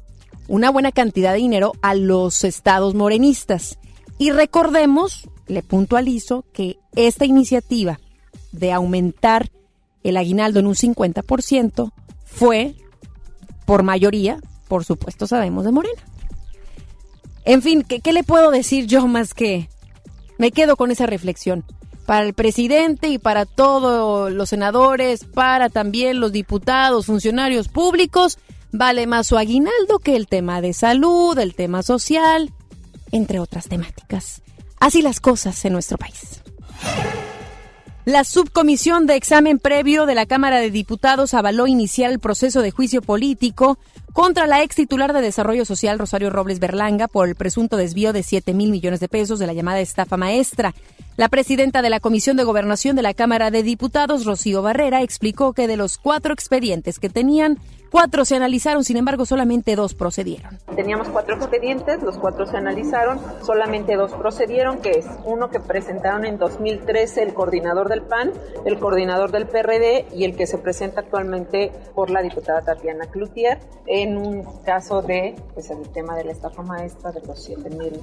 [0.47, 3.79] una buena cantidad de dinero a los estados morenistas.
[4.17, 7.99] Y recordemos, le puntualizo, que esta iniciativa
[8.53, 9.51] de aumentar
[10.05, 11.93] el aguinaldo en un 50%
[12.25, 12.77] fue,
[13.71, 16.03] por mayoría, por supuesto sabemos, de Morena.
[17.45, 19.68] En fin, ¿qué, ¿qué, le puedo decir yo más que
[20.39, 21.64] me quedo con esa reflexión?
[22.05, 28.39] Para el presidente y para todos los senadores, para también los diputados, funcionarios públicos,
[28.73, 32.53] vale más su aguinaldo que el tema de salud, el tema social,
[33.12, 34.43] entre otras temáticas.
[34.81, 36.43] Así las cosas en nuestro país.
[38.07, 42.71] La subcomisión de examen previo de la Cámara de Diputados avaló iniciar el proceso de
[42.71, 43.79] juicio político
[44.15, 48.23] contra la ex titular de Desarrollo Social Rosario Robles Berlanga por el presunto desvío de
[48.23, 50.75] 7 mil millones de pesos de la llamada estafa maestra.
[51.21, 55.53] La presidenta de la Comisión de Gobernación de la Cámara de Diputados, Rocío Barrera, explicó
[55.53, 57.59] que de los cuatro expedientes que tenían,
[57.91, 60.61] Cuatro se analizaron, sin embargo, solamente dos procedieron.
[60.77, 66.25] Teníamos cuatro expedientes, los cuatro se analizaron, solamente dos procedieron, que es uno que presentaron
[66.25, 68.33] en 2013 el coordinador del PAN,
[68.64, 73.59] el coordinador del PRD y el que se presenta actualmente por la diputada Tatiana Cloutier
[73.89, 78.01] en un caso de, pues, el tema de la estafa maestra de los 7 mil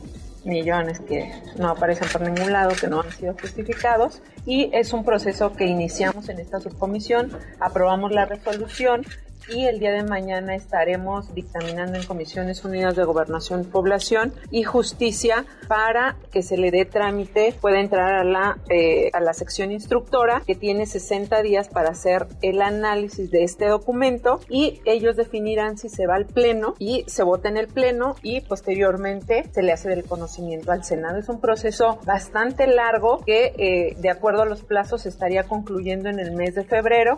[0.48, 4.22] millones que no aparecen por ningún lado, que no han sido justificados.
[4.46, 9.06] Y es un proceso que iniciamos en esta subcomisión, aprobamos la resolución
[9.50, 15.46] y el día de mañana estaremos dictaminando en Comisiones Unidas de Gobernación, Población y Justicia
[15.68, 20.42] para que se le dé trámite, pueda entrar a la, eh, a la sección instructora
[20.46, 25.90] que tiene 60 días para hacer el análisis de este documento y ellos definirán si
[25.90, 29.90] se va al Pleno y se vota en el Pleno y posteriormente se le hace
[29.90, 31.18] del conocimiento al Senado.
[31.18, 36.20] Es un proceso bastante largo que eh, de acuerdo a los plazos estaría concluyendo en
[36.20, 37.18] el mes de febrero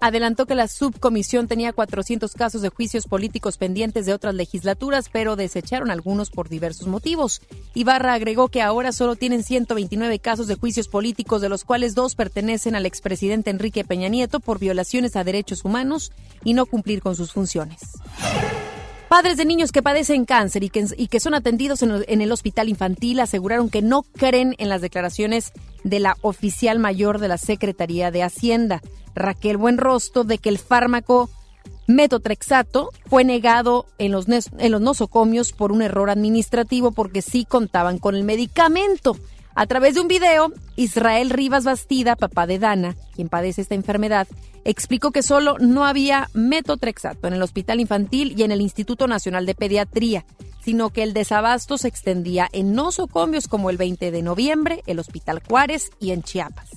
[0.00, 5.36] adelantó que la subcomisión tenía 400 casos de juicios políticos pendientes de otras legislaturas, pero
[5.36, 7.40] desecharon algunos por diversos motivos.
[7.74, 12.14] Ibarra agregó que ahora solo tienen 129 casos de juicios políticos, de los cuales dos
[12.14, 16.12] pertenecen al expresidente Enrique Peña Nieto por violaciones a derechos humanos
[16.44, 17.80] y no cumplir con sus funciones.
[19.08, 23.20] Padres de niños que padecen cáncer y que, son atendidos en, en, el hospital infantil
[23.20, 25.52] aseguraron que no creen en las declaraciones
[25.84, 28.82] de la oficial mayor de la Secretaría de Hacienda,
[29.14, 31.30] Raquel Buenrostro, de que el fármaco
[31.86, 37.98] metotrexato fue negado en los, en los nosocomios por un error administrativo porque sí contaban
[37.98, 39.16] con el medicamento.
[39.58, 44.28] A través de un video, Israel Rivas Bastida, papá de Dana, quien padece esta enfermedad,
[44.64, 49.46] explicó que solo no había metotrexato en el hospital infantil y en el Instituto Nacional
[49.46, 50.26] de Pediatría,
[50.62, 55.40] sino que el desabasto se extendía en nosocomios como el 20 de noviembre, el Hospital
[55.48, 56.68] Juárez y en Chiapas.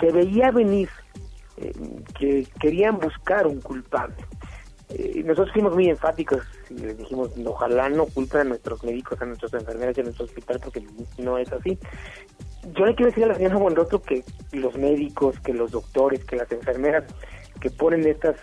[0.00, 0.88] se veía venir
[1.58, 1.72] eh,
[2.18, 4.16] que querían buscar un culpable.
[4.88, 9.26] Eh, nosotros fuimos muy enfáticos y les dijimos, ojalá no culpen a nuestros médicos, a
[9.26, 10.86] nuestros enfermeras y a nuestro hospital, porque
[11.18, 11.78] no es así.
[12.74, 14.22] Yo le quiero decir a la señora Buenrostro que
[14.52, 17.04] los médicos, que los doctores, que las enfermeras
[17.60, 18.36] que ponen estas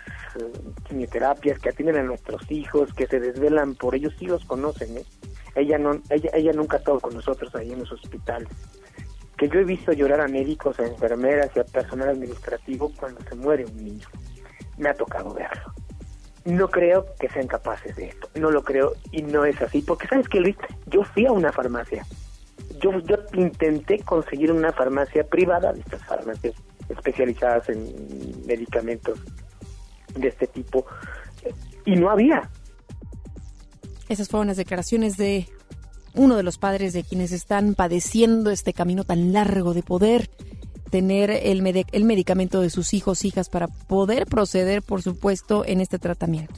[0.88, 5.04] quimioterapias, que atienden a nuestros hijos, que se desvelan por ellos, sí los conocen, ¿eh?
[5.54, 8.48] ella no ella, ella nunca ha estado con nosotros ahí en los hospitales
[9.36, 13.34] que yo he visto llorar a médicos, a enfermeras y a personal administrativo cuando se
[13.34, 14.06] muere un niño.
[14.78, 15.72] Me ha tocado verlo.
[16.44, 18.28] No creo que sean capaces de esto.
[18.34, 19.80] No lo creo y no es así.
[19.80, 20.56] Porque, ¿sabes qué, Luis?
[20.86, 22.04] Yo fui a una farmacia.
[22.80, 26.54] Yo, yo intenté conseguir una farmacia privada, de estas farmacias
[26.88, 29.18] especializadas en medicamentos
[30.14, 30.84] de este tipo,
[31.84, 32.50] y no había.
[34.08, 35.48] Esas fueron las declaraciones de
[36.14, 40.30] uno de los padres de quienes están padeciendo este camino tan largo de poder
[40.90, 45.98] tener el, el medicamento de sus hijos, hijas, para poder proceder, por supuesto, en este
[45.98, 46.54] tratamiento.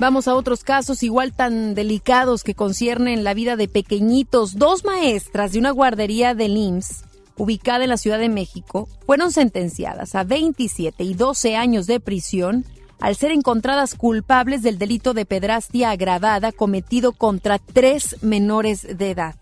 [0.00, 4.54] Vamos a otros casos igual tan delicados que conciernen la vida de pequeñitos.
[4.54, 7.02] Dos maestras de una guardería del IMSS,
[7.36, 12.64] ubicada en la Ciudad de México, fueron sentenciadas a 27 y 12 años de prisión
[13.00, 19.34] al ser encontradas culpables del delito de pedrastia agravada cometido contra tres menores de edad.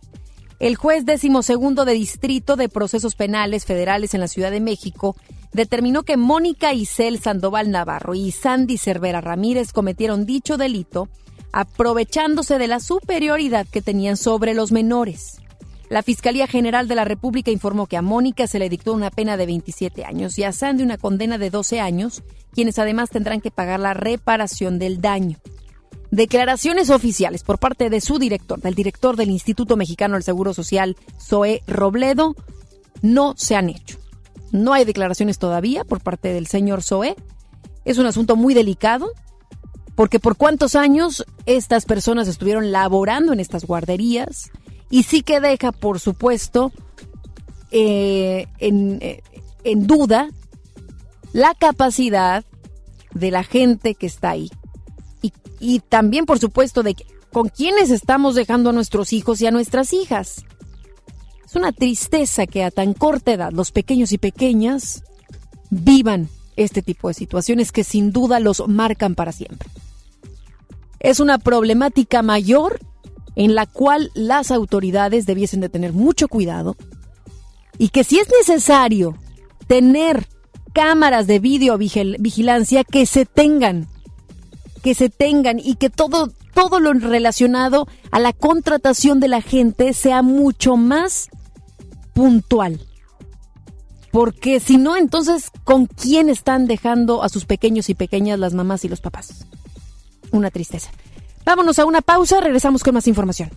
[0.58, 5.14] El juez decimosegundo de Distrito de Procesos Penales Federales en la Ciudad de México
[5.52, 11.08] determinó que Mónica Isel Sandoval Navarro y Sandy Cervera Ramírez cometieron dicho delito
[11.52, 15.40] aprovechándose de la superioridad que tenían sobre los menores.
[15.88, 19.36] La Fiscalía General de la República informó que a Mónica se le dictó una pena
[19.36, 23.50] de 27 años y a Sandy una condena de 12 años, quienes además tendrán que
[23.50, 25.38] pagar la reparación del daño.
[26.16, 30.96] Declaraciones oficiales por parte de su director, del director del Instituto Mexicano del Seguro Social,
[31.20, 32.34] Zoe Robledo,
[33.02, 33.98] no se han hecho.
[34.50, 37.16] No hay declaraciones todavía por parte del señor Zoe.
[37.84, 39.10] Es un asunto muy delicado,
[39.94, 44.50] porque por cuántos años estas personas estuvieron laborando en estas guarderías
[44.88, 46.72] y sí que deja, por supuesto,
[47.72, 49.22] eh, eh,
[49.64, 50.30] en duda
[51.34, 52.42] la capacidad
[53.12, 54.50] de la gente que está ahí
[55.60, 56.96] y también, por supuesto, de
[57.32, 60.44] con quiénes estamos dejando a nuestros hijos y a nuestras hijas.
[61.44, 65.04] Es una tristeza que a tan corta edad los pequeños y pequeñas
[65.70, 69.68] vivan este tipo de situaciones que sin duda los marcan para siempre.
[70.98, 72.80] Es una problemática mayor
[73.36, 76.76] en la cual las autoridades debiesen de tener mucho cuidado
[77.78, 79.16] y que si es necesario
[79.66, 80.26] tener
[80.72, 83.88] cámaras de videovigilancia que se tengan
[84.86, 89.92] que se tengan y que todo, todo lo relacionado a la contratación de la gente
[89.94, 91.28] sea mucho más
[92.14, 92.80] puntual.
[94.12, 98.84] Porque si no, entonces, ¿con quién están dejando a sus pequeños y pequeñas las mamás
[98.84, 99.48] y los papás?
[100.30, 100.92] Una tristeza.
[101.44, 103.50] Vámonos a una pausa, regresamos con más información.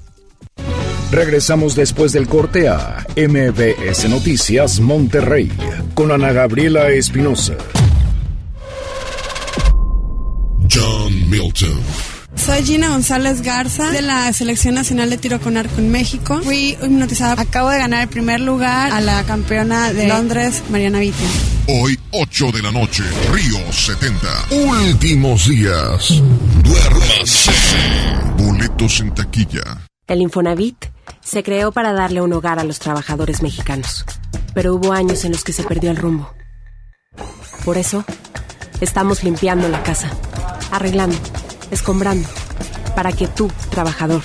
[1.12, 5.52] Regresamos después del corte a MBS Noticias Monterrey
[5.94, 7.56] con Ana Gabriela Espinosa.
[11.30, 11.80] Milton.
[12.36, 16.42] Soy Gina González Garza de la Selección Nacional de Tiro con Arco en México.
[16.44, 17.42] Fui hipnotizada.
[17.42, 21.24] Acabo de ganar el primer lugar a la campeona de Londres, Mariana Vitti.
[21.68, 24.28] Hoy, 8 de la noche, Río 70.
[24.52, 26.22] Últimos días.
[26.64, 27.52] Duérmase.
[28.38, 29.88] Boletos en taquilla.
[30.08, 30.86] El Infonavit
[31.22, 34.06] se creó para darle un hogar a los trabajadores mexicanos.
[34.56, 36.34] Pero hubo años en los que se perdió el rumbo.
[37.66, 38.04] Por eso,
[38.82, 40.10] estamos limpiando la casa
[40.72, 41.18] arreglando,
[41.72, 42.28] escombrando,
[42.96, 44.22] para que tú, trabajador,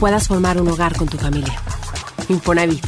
[0.00, 1.60] puedas formar un hogar con tu familia.
[2.28, 2.84] Infonavit,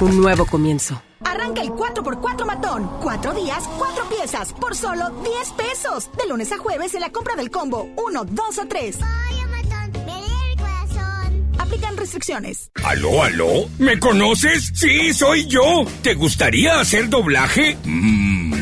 [0.00, 1.00] un nuevo comienzo.
[1.24, 2.90] Arranca el 4x4 matón.
[3.02, 6.10] Cuatro días, cuatro piezas, por solo 10 pesos.
[6.16, 8.98] De lunes a jueves en la compra del combo 1, 2 o 3.
[11.58, 12.70] Aplican restricciones.
[12.82, 13.68] ¿Aló, aló?
[13.78, 14.72] ¿Me conoces?
[14.74, 15.84] Sí, soy yo.
[16.02, 17.76] ¿Te gustaría hacer doblaje?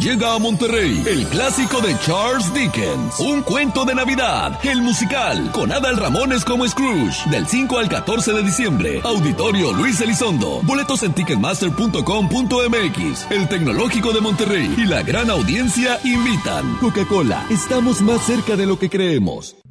[0.00, 5.70] Llega a Monterrey el clásico de Charles Dickens, Un cuento de Navidad, el musical, con
[5.70, 9.02] Adal Ramones como Scrooge, del 5 al 14 de diciembre.
[9.04, 10.62] Auditorio Luis Elizondo.
[10.62, 13.30] Boletos en ticketmaster.com.mx.
[13.30, 16.78] El Tecnológico de Monterrey y la gran audiencia invitan.
[16.78, 19.54] Coca-Cola, estamos más cerca de lo que creemos.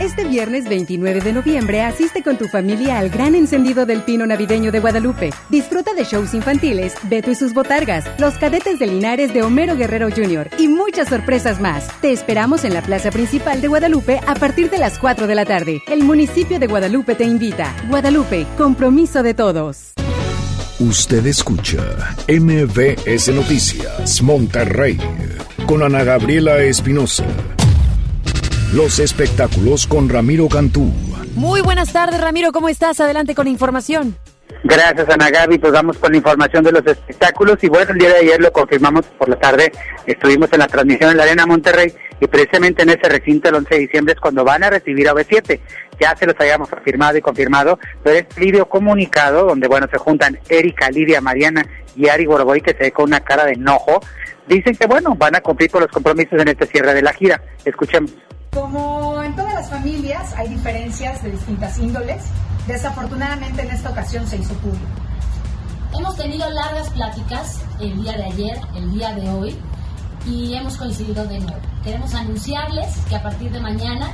[0.00, 4.72] Este viernes 29 de noviembre asiste con tu familia al gran encendido del Pino Navideño
[4.72, 5.30] de Guadalupe.
[5.50, 10.08] Disfruta de shows infantiles, Beto y sus botargas, los cadetes de Linares de Homero Guerrero
[10.08, 10.48] Jr.
[10.58, 11.86] y muchas sorpresas más.
[12.00, 15.44] Te esperamos en la plaza principal de Guadalupe a partir de las 4 de la
[15.44, 15.82] tarde.
[15.86, 17.76] El municipio de Guadalupe te invita.
[17.90, 19.92] Guadalupe, compromiso de todos.
[20.78, 24.98] Usted escucha MBS Noticias Monterrey
[25.66, 27.26] con Ana Gabriela Espinosa.
[28.74, 30.92] Los espectáculos con Ramiro Cantú.
[31.34, 32.52] Muy buenas tardes, Ramiro.
[32.52, 33.00] ¿Cómo estás?
[33.00, 34.16] Adelante con información.
[34.62, 35.58] Gracias, Ana Gaby.
[35.58, 37.58] Pues vamos con la información de los espectáculos.
[37.62, 39.72] Y bueno, el día de ayer lo confirmamos por la tarde.
[40.06, 43.74] Estuvimos en la transmisión en la Arena Monterrey y precisamente en ese recinto el 11
[43.74, 45.58] de diciembre es cuando van a recibir a B7.
[45.98, 50.38] Ya se los habíamos afirmado y confirmado, pero es video comunicado donde, bueno, se juntan
[50.48, 51.66] Erika, Lidia, Mariana
[51.96, 54.00] y Ari Boroboy que se ve con una cara de enojo.
[54.46, 57.42] Dicen que, bueno, van a cumplir con los compromisos en este cierre de la gira.
[57.64, 58.12] Escuchemos.
[58.52, 62.24] Como en todas las familias hay diferencias de distintas índoles,
[62.66, 64.86] desafortunadamente en esta ocasión se hizo público.
[65.96, 69.56] Hemos tenido largas pláticas el día de ayer, el día de hoy,
[70.26, 71.60] y hemos coincidido de nuevo.
[71.84, 74.10] Queremos anunciarles que a partir de mañana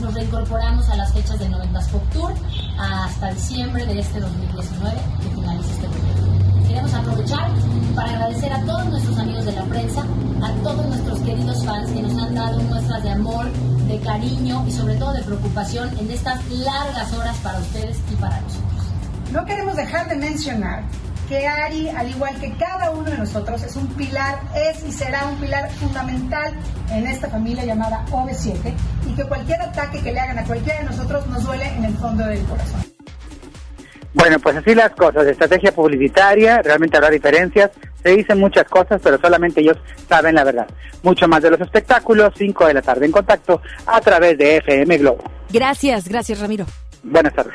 [0.00, 2.32] nos reincorporamos a las fechas del 90 Pop Tour
[2.78, 6.68] hasta diciembre de este 2019, que finaliza este proyecto.
[6.68, 7.50] Queremos aprovechar
[7.94, 10.04] para agradecer a todos nuestros amigos de la prensa,
[10.42, 11.90] a todos nuestros queridos fans
[12.62, 13.46] muestras de amor,
[13.88, 18.40] de cariño y sobre todo de preocupación en estas largas horas para ustedes y para
[18.40, 18.70] nosotros.
[19.32, 20.84] No queremos dejar de mencionar
[21.28, 25.26] que Ari, al igual que cada uno de nosotros, es un pilar, es y será
[25.26, 26.54] un pilar fundamental
[26.90, 28.74] en esta familia llamada OV7
[29.06, 31.96] y que cualquier ataque que le hagan a cualquiera de nosotros nos duele en el
[31.96, 32.84] fondo del corazón.
[34.12, 37.70] Bueno, pues así las cosas, estrategia publicitaria, realmente habrá diferencias,
[38.04, 39.78] se dicen muchas cosas, pero solamente ellos
[40.08, 40.66] saben la verdad.
[41.02, 44.98] Mucho más de los espectáculos, 5 de la tarde en contacto a través de FM
[44.98, 45.24] Globo.
[45.50, 46.66] Gracias, gracias Ramiro.
[47.02, 47.54] Buenas tardes.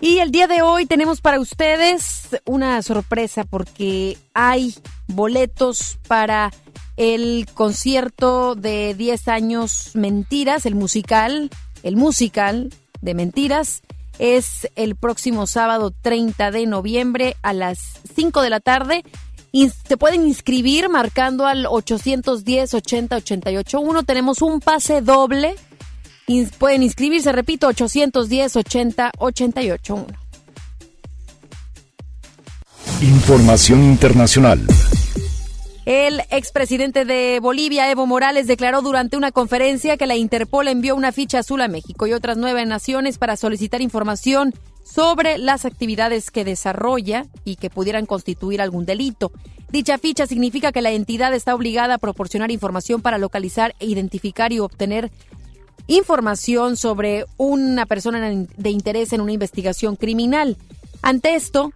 [0.00, 4.74] Y el día de hoy tenemos para ustedes una sorpresa porque hay
[5.06, 6.50] boletos para
[6.98, 11.48] el concierto de 10 años Mentiras, el musical,
[11.82, 13.82] el musical de Mentiras.
[14.18, 17.78] Es el próximo sábado 30 de noviembre a las
[18.14, 19.04] 5 de la tarde.
[19.52, 24.02] Y se pueden inscribir marcando al 810 80 88 1.
[24.02, 25.56] Tenemos un pase doble
[26.58, 30.06] pueden inscribirse, repito, 810 80 88 1.
[33.02, 34.66] Información internacional.
[35.86, 41.12] El expresidente de Bolivia, Evo Morales, declaró durante una conferencia que la Interpol envió una
[41.12, 46.44] ficha azul a México y otras nueve naciones para solicitar información sobre las actividades que
[46.44, 49.30] desarrolla y que pudieran constituir algún delito.
[49.70, 54.52] Dicha ficha significa que la entidad está obligada a proporcionar información para localizar e identificar
[54.52, 55.10] y obtener
[55.86, 60.56] información sobre una persona de interés en una investigación criminal.
[61.02, 61.72] Ante esto,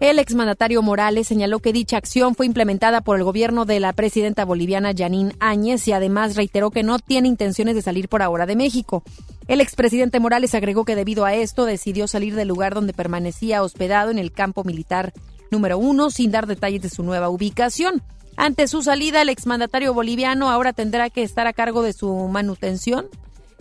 [0.00, 4.44] el exmandatario Morales señaló que dicha acción fue implementada por el gobierno de la presidenta
[4.44, 8.54] boliviana Janine Áñez y además reiteró que no tiene intenciones de salir por ahora de
[8.54, 9.02] México.
[9.48, 14.10] El expresidente Morales agregó que debido a esto decidió salir del lugar donde permanecía hospedado
[14.10, 15.12] en el campo militar
[15.50, 18.02] número uno sin dar detalles de su nueva ubicación.
[18.36, 23.08] Ante su salida, el exmandatario boliviano ahora tendrá que estar a cargo de su manutención.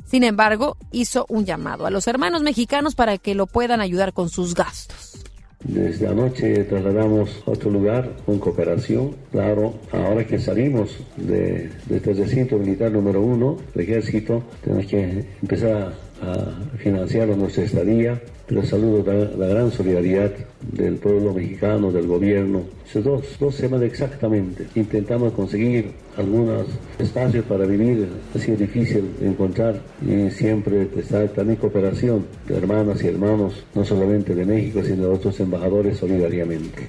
[0.05, 4.29] Sin embargo, hizo un llamado a los hermanos mexicanos para que lo puedan ayudar con
[4.29, 5.26] sus gastos.
[5.63, 9.15] Desde anoche trasladamos a otro lugar con cooperación.
[9.31, 15.25] Claro, ahora que salimos de, de este recinto militar número uno, el ejército, tenemos que
[15.41, 19.03] empezar a financiar nuestra estadía, pero saludo
[19.37, 20.31] la, gran solidaridad
[20.71, 22.61] del pueblo mexicano, del gobierno.
[22.89, 24.65] Esos dos, dos temas exactamente.
[24.75, 26.67] Intentamos conseguir algunos
[26.97, 28.07] espacios para vivir.
[28.33, 34.33] Ha sido difícil encontrar y siempre está también cooperación de hermanas y hermanos, no solamente
[34.33, 36.87] de México, sino de otros embajadores solidariamente.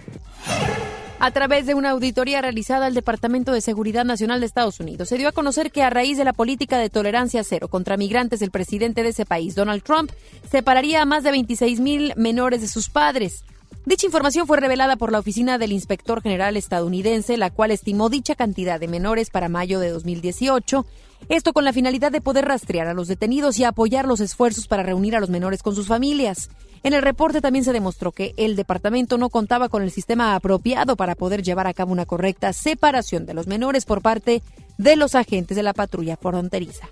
[1.21, 5.19] A través de una auditoría realizada al Departamento de Seguridad Nacional de Estados Unidos, se
[5.19, 8.53] dio a conocer que a raíz de la política de tolerancia cero contra migrantes del
[8.53, 10.13] presidente de ese país, Donald Trump,
[10.49, 13.43] separaría a más de 26 mil menores de sus padres.
[13.85, 18.37] Dicha información fue revelada por la Oficina del Inspector General estadounidense, la cual estimó dicha
[18.37, 20.87] cantidad de menores para mayo de 2018,
[21.29, 24.85] esto con la finalidad de poder rastrear a los detenidos y apoyar los esfuerzos para
[24.85, 26.49] reunir a los menores con sus familias.
[26.83, 30.97] En el reporte también se demostró que el departamento no contaba con el sistema apropiado
[30.97, 34.43] para poder llevar a cabo una correcta separación de los menores por parte
[34.77, 36.89] de los agentes de la patrulla fronteriza.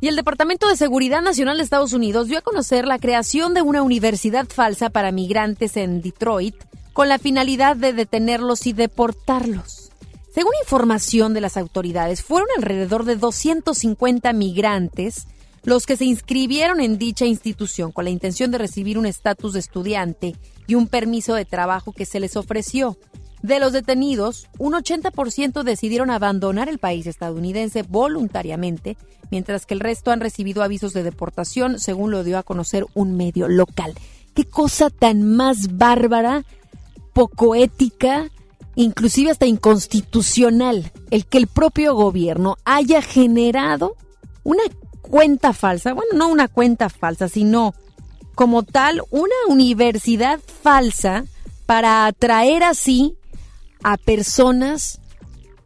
[0.00, 3.62] Y el Departamento de Seguridad Nacional de Estados Unidos dio a conocer la creación de
[3.62, 6.56] una universidad falsa para migrantes en Detroit
[6.92, 9.92] con la finalidad de detenerlos y deportarlos.
[10.34, 15.28] Según información de las autoridades, fueron alrededor de 250 migrantes
[15.64, 19.60] los que se inscribieron en dicha institución con la intención de recibir un estatus de
[19.60, 20.34] estudiante
[20.66, 22.98] y un permiso de trabajo que se les ofreció.
[23.42, 28.96] De los detenidos, un 80% decidieron abandonar el país estadounidense voluntariamente,
[29.30, 33.16] mientras que el resto han recibido avisos de deportación, según lo dio a conocer un
[33.16, 33.94] medio local.
[34.34, 36.44] Qué cosa tan más bárbara,
[37.12, 38.30] poco ética,
[38.76, 43.96] inclusive hasta inconstitucional, el que el propio gobierno haya generado
[44.44, 44.62] una
[45.02, 47.74] cuenta falsa, bueno, no una cuenta falsa, sino
[48.34, 51.24] como tal una universidad falsa
[51.66, 53.16] para atraer así
[53.82, 55.00] a personas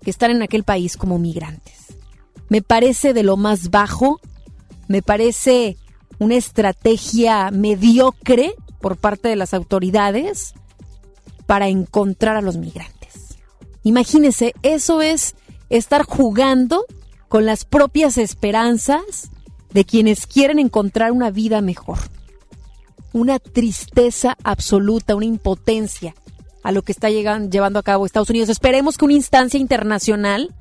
[0.02, 1.74] que están en aquel país como migrantes.
[2.48, 4.20] Me parece de lo más bajo,
[4.88, 5.76] me parece
[6.18, 10.54] una estrategia mediocre por parte de las autoridades
[11.46, 13.36] para encontrar a los migrantes.
[13.82, 15.34] Imagínense, eso es
[15.70, 16.84] estar jugando
[17.36, 19.28] con las propias esperanzas
[19.70, 21.98] de quienes quieren encontrar una vida mejor.
[23.12, 26.14] Una tristeza absoluta, una impotencia
[26.62, 28.48] a lo que está llevando a cabo Estados Unidos.
[28.48, 30.54] Esperemos que una instancia internacional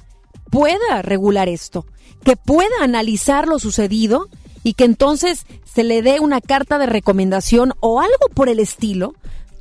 [0.51, 1.86] pueda regular esto,
[2.26, 4.28] que pueda analizar lo sucedido
[4.61, 9.15] y que entonces se le dé una carta de recomendación o algo por el estilo,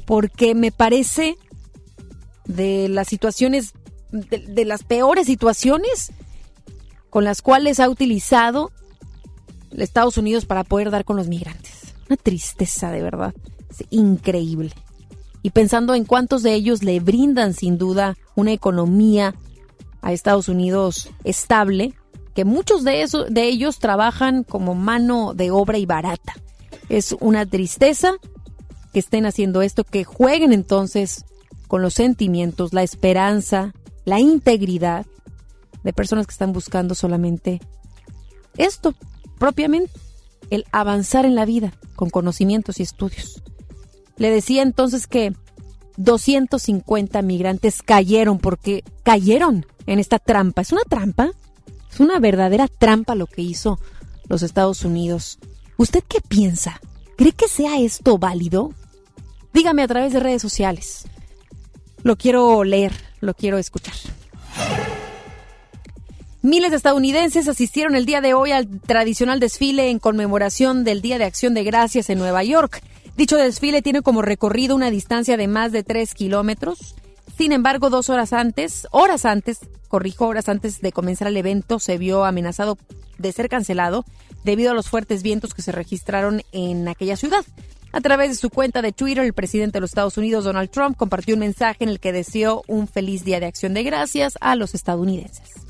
[0.05, 1.37] porque me parece
[2.45, 3.73] de las situaciones,
[4.11, 6.11] de las peores situaciones
[7.15, 8.73] con las cuales ha utilizado
[9.71, 11.95] Estados Unidos para poder dar con los migrantes.
[12.09, 13.33] Una tristeza de verdad,
[13.71, 14.73] es increíble
[15.41, 19.37] y pensando en cuántos de ellos le brindan sin duda una economía
[20.03, 21.95] a Estados Unidos estable,
[22.35, 26.35] que muchos de, esos, de ellos trabajan como mano de obra y barata.
[26.89, 28.15] Es una tristeza
[28.93, 31.27] que estén haciendo esto, que jueguen entonces
[31.69, 33.73] con los sentimientos, la esperanza,
[34.05, 35.07] la integridad
[35.85, 37.61] de personas que están buscando solamente
[38.57, 38.95] esto,
[39.39, 39.93] propiamente,
[40.51, 43.43] el avanzar en la vida con conocimientos y estudios.
[44.17, 45.33] Le decía entonces que
[45.97, 50.63] 250 migrantes cayeron porque cayeron en esta trampa.
[50.63, 51.31] ¿Es una trampa?
[51.91, 53.79] Es una verdadera trampa lo que hizo
[54.29, 55.39] los Estados Unidos.
[55.77, 56.81] ¿Usted qué piensa?
[57.17, 58.73] ¿Cree que sea esto válido?
[59.53, 61.07] Dígame a través de redes sociales.
[62.03, 63.95] Lo quiero leer, lo quiero escuchar.
[66.45, 71.17] Miles de estadounidenses asistieron el día de hoy al tradicional desfile en conmemoración del Día
[71.17, 72.83] de Acción de Gracias en Nueva York.
[73.17, 76.97] Dicho desfile tiene como recorrido una distancia de más de tres kilómetros.
[77.39, 81.97] Sin embargo, dos horas antes, horas antes, corrijo, horas antes de comenzar el evento, se
[81.97, 82.77] vio amenazado
[83.17, 84.05] de ser cancelado
[84.45, 87.47] debido a los fuertes vientos que se registraron en aquella ciudad.
[87.91, 90.99] A través de su cuenta de Twitter, el presidente de los Estados Unidos, Donald Trump,
[90.99, 94.57] compartió un mensaje en el que deseó un feliz Día de Acción de Gracias a
[94.57, 95.64] los estadounidenses.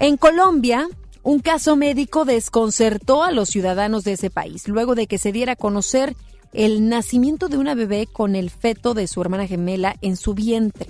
[0.00, 0.88] En Colombia,
[1.22, 5.52] un caso médico desconcertó a los ciudadanos de ese país luego de que se diera
[5.52, 6.14] a conocer
[6.52, 10.86] el nacimiento de una bebé con el feto de su hermana gemela en su vientre.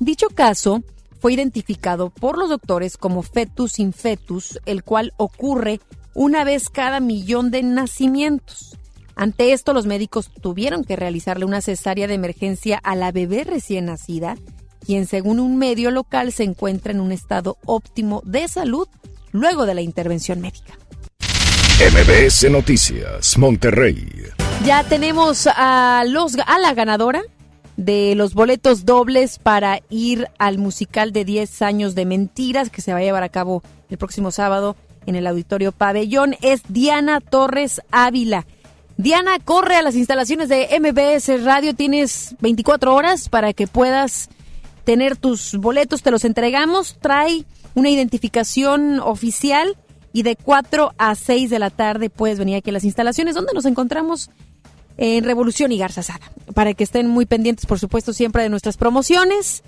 [0.00, 0.82] Dicho caso
[1.20, 5.80] fue identificado por los doctores como fetus infetus, el cual ocurre
[6.14, 8.76] una vez cada millón de nacimientos.
[9.16, 13.86] Ante esto, los médicos tuvieron que realizarle una cesárea de emergencia a la bebé recién
[13.86, 14.36] nacida,
[14.88, 18.88] quien según un medio local se encuentra en un estado óptimo de salud
[19.32, 20.78] luego de la intervención médica.
[21.92, 24.08] MBS Noticias, Monterrey.
[24.64, 27.20] Ya tenemos a, los, a la ganadora
[27.76, 32.94] de los boletos dobles para ir al musical de 10 años de mentiras que se
[32.94, 34.74] va a llevar a cabo el próximo sábado
[35.04, 36.34] en el Auditorio Pabellón.
[36.40, 38.46] Es Diana Torres Ávila.
[38.96, 41.74] Diana, corre a las instalaciones de MBS Radio.
[41.74, 44.30] Tienes 24 horas para que puedas
[44.88, 46.00] tener tus boletos.
[46.00, 46.96] Te los entregamos.
[46.98, 49.76] Trae una identificación oficial
[50.14, 53.52] y de 4 a 6 de la tarde puedes venir aquí a las instalaciones donde
[53.52, 54.30] nos encontramos
[54.96, 58.78] en Revolución y Garza Sada, para que estén muy pendientes, por supuesto, siempre de nuestras
[58.78, 59.62] promociones.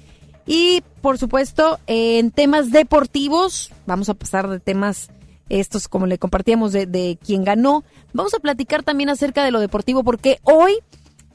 [0.47, 5.11] Y, por supuesto, en temas deportivos, vamos a pasar de temas
[5.51, 7.85] estos, como le compartíamos, de, de quien ganó.
[8.15, 10.79] Vamos a platicar también acerca de lo deportivo, porque hoy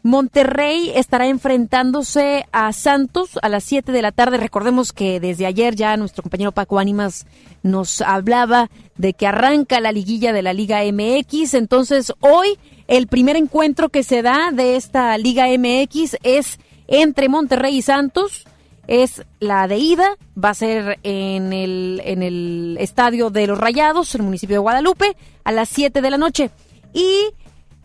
[0.06, 4.38] Monterrey estará enfrentándose a Santos a las 7 de la tarde.
[4.38, 7.26] Recordemos que desde ayer ya nuestro compañero Paco Ánimas
[7.64, 11.56] nos hablaba de que arranca la liguilla de la Liga MX.
[11.56, 17.78] Entonces, hoy el primer encuentro que se da de esta Liga MX es entre Monterrey
[17.78, 18.46] y Santos.
[18.86, 24.26] Es la de ida, va a ser en el, estadio de los Rayados, en el
[24.26, 26.52] municipio de Guadalupe, a las 7 de la noche.
[26.94, 27.32] Y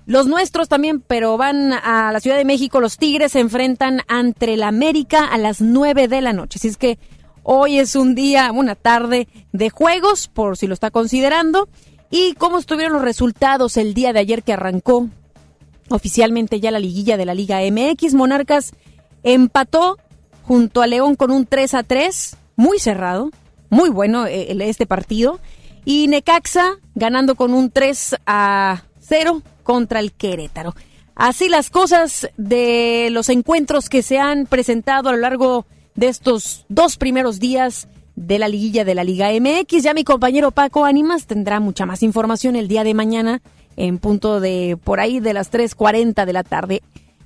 [0.06, 2.80] los nuestros también, pero van a la Ciudad de México.
[2.80, 6.58] Los Tigres se enfrentan ante el América a las 9 de la noche.
[6.58, 6.98] Así es que
[7.42, 11.68] hoy es un día, una tarde de juegos, por si lo está considerando.
[12.10, 15.08] ¿Y cómo estuvieron los resultados el día de ayer que arrancó
[15.90, 18.14] oficialmente ya la liguilla de la Liga MX?
[18.14, 18.72] Monarcas
[19.22, 19.96] empató
[20.42, 23.30] junto a León con un 3 a 3, muy cerrado,
[23.68, 25.38] muy bueno eh, este partido.
[25.84, 30.74] Y Necaxa ganando con un 3 a 0 contra el Querétaro.
[31.16, 36.64] Así las cosas de los encuentros que se han presentado a lo largo de estos
[36.68, 39.82] dos primeros días de la liguilla de la Liga MX.
[39.82, 43.42] Ya mi compañero Paco Ánimas tendrá mucha más información el día de mañana
[43.76, 46.82] en punto de por ahí de las 3.40 de la tarde.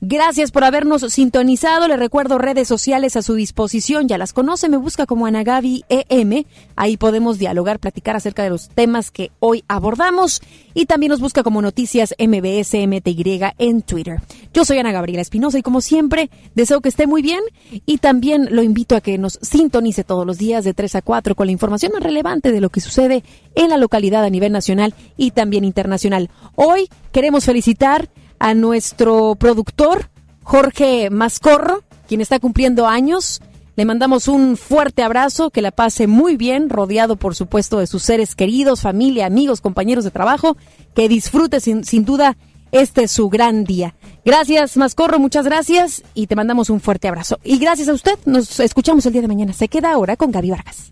[0.07, 1.89] Gracias por habernos sintonizado.
[1.89, 4.07] Le recuerdo redes sociales a su disposición.
[4.07, 6.45] Ya las conoce, me busca como Anagabi EM.
[6.77, 10.43] Ahí podemos dialogar, platicar acerca de los temas que hoy abordamos.
[10.75, 14.21] Y también nos busca como Noticias MBS MTY en Twitter.
[14.53, 17.41] Yo soy Ana Gabriela Espinosa y como siempre deseo que esté muy bien.
[17.87, 21.35] Y también lo invito a que nos sintonice todos los días de 3 a 4
[21.35, 23.25] con la información más relevante de lo que sucede
[23.55, 26.29] en la localidad a nivel nacional y también internacional.
[26.57, 28.11] Hoy queremos felicitar
[28.45, 30.11] a nuestro productor
[30.43, 33.41] Jorge Mascorro, quien está cumpliendo años.
[33.75, 38.03] Le mandamos un fuerte abrazo, que la pase muy bien, rodeado por supuesto de sus
[38.03, 40.59] seres queridos, familia, amigos, compañeros de trabajo,
[40.95, 42.37] que disfrute sin, sin duda
[42.71, 43.95] este es su gran día.
[44.27, 47.39] Gracias, Mascorro, muchas gracias y te mandamos un fuerte abrazo.
[47.45, 49.55] Y gracias a usted, nos escuchamos el día de mañana.
[49.55, 50.91] Se queda ahora con Gaby Vargas.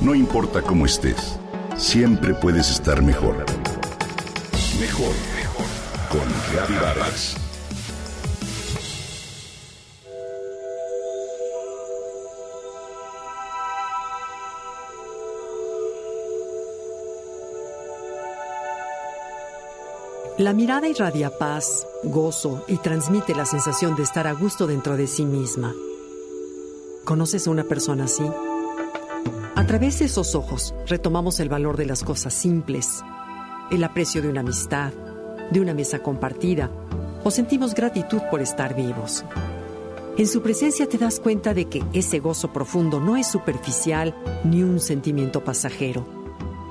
[0.00, 1.38] No importa cómo estés,
[1.76, 3.46] siempre puedes estar mejor.
[4.80, 5.31] Mejor
[6.12, 6.20] con.
[20.38, 25.06] La mirada irradia paz, gozo y transmite la sensación de estar a gusto dentro de
[25.06, 25.72] sí misma.
[27.04, 28.24] ¿Conoces a una persona así?
[29.54, 33.02] A través de esos ojos retomamos el valor de las cosas simples,
[33.70, 34.92] el aprecio de una amistad,
[35.52, 36.70] de una mesa compartida
[37.24, 39.24] o sentimos gratitud por estar vivos.
[40.18, 44.62] En su presencia te das cuenta de que ese gozo profundo no es superficial ni
[44.62, 46.06] un sentimiento pasajero,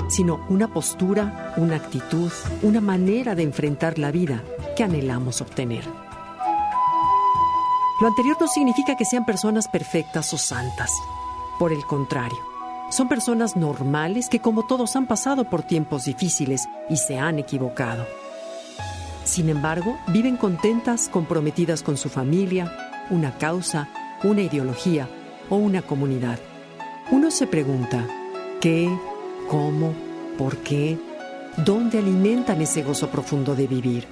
[0.10, 4.44] sino una postura, una actitud, una manera de enfrentar la vida
[4.76, 5.84] que anhelamos obtener.
[8.00, 10.92] Lo anterior no significa que sean personas perfectas o santas.
[11.58, 12.38] Por el contrario,
[12.90, 18.06] son personas normales que como todos han pasado por tiempos difíciles y se han equivocado.
[19.24, 22.72] Sin embargo, viven contentas, comprometidas con su familia,
[23.10, 23.90] una causa,
[24.24, 25.08] una ideología
[25.50, 26.40] o una comunidad.
[27.12, 28.08] Uno se pregunta,
[28.60, 28.90] ¿qué,
[29.50, 29.94] cómo,
[30.38, 30.98] por qué,
[31.66, 34.08] dónde alimentan ese gozo profundo de vivir?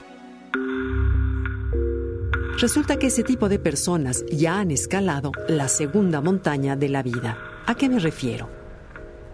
[2.59, 7.37] Resulta que ese tipo de personas ya han escalado la segunda montaña de la vida.
[7.65, 8.58] ¿A qué me refiero?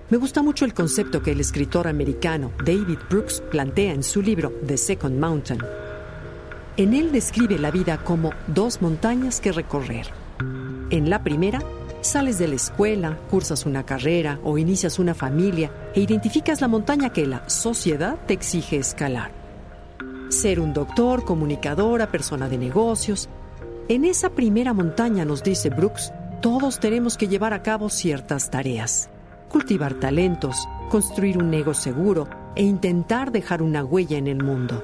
[0.08, 4.54] Me gusta mucho el concepto que el escritor americano David Brooks plantea en su libro
[4.68, 5.60] The Second Mountain.
[6.78, 10.06] En él describe la vida como dos montañas que recorrer.
[10.92, 11.60] En la primera,
[12.02, 17.12] sales de la escuela, cursas una carrera o inicias una familia e identificas la montaña
[17.12, 19.32] que la sociedad te exige escalar.
[20.30, 23.28] Ser un doctor, comunicadora, persona de negocios.
[23.88, 29.10] En esa primera montaña, nos dice Brooks, todos tenemos que llevar a cabo ciertas tareas
[29.56, 32.28] cultivar talentos, construir un ego seguro
[32.58, 34.84] e intentar dejar una huella en el mundo.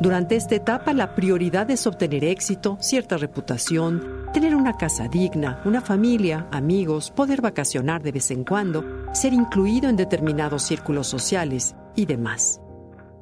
[0.00, 5.80] Durante esta etapa la prioridad es obtener éxito, cierta reputación, tener una casa digna, una
[5.80, 12.06] familia, amigos, poder vacacionar de vez en cuando, ser incluido en determinados círculos sociales y
[12.06, 12.60] demás.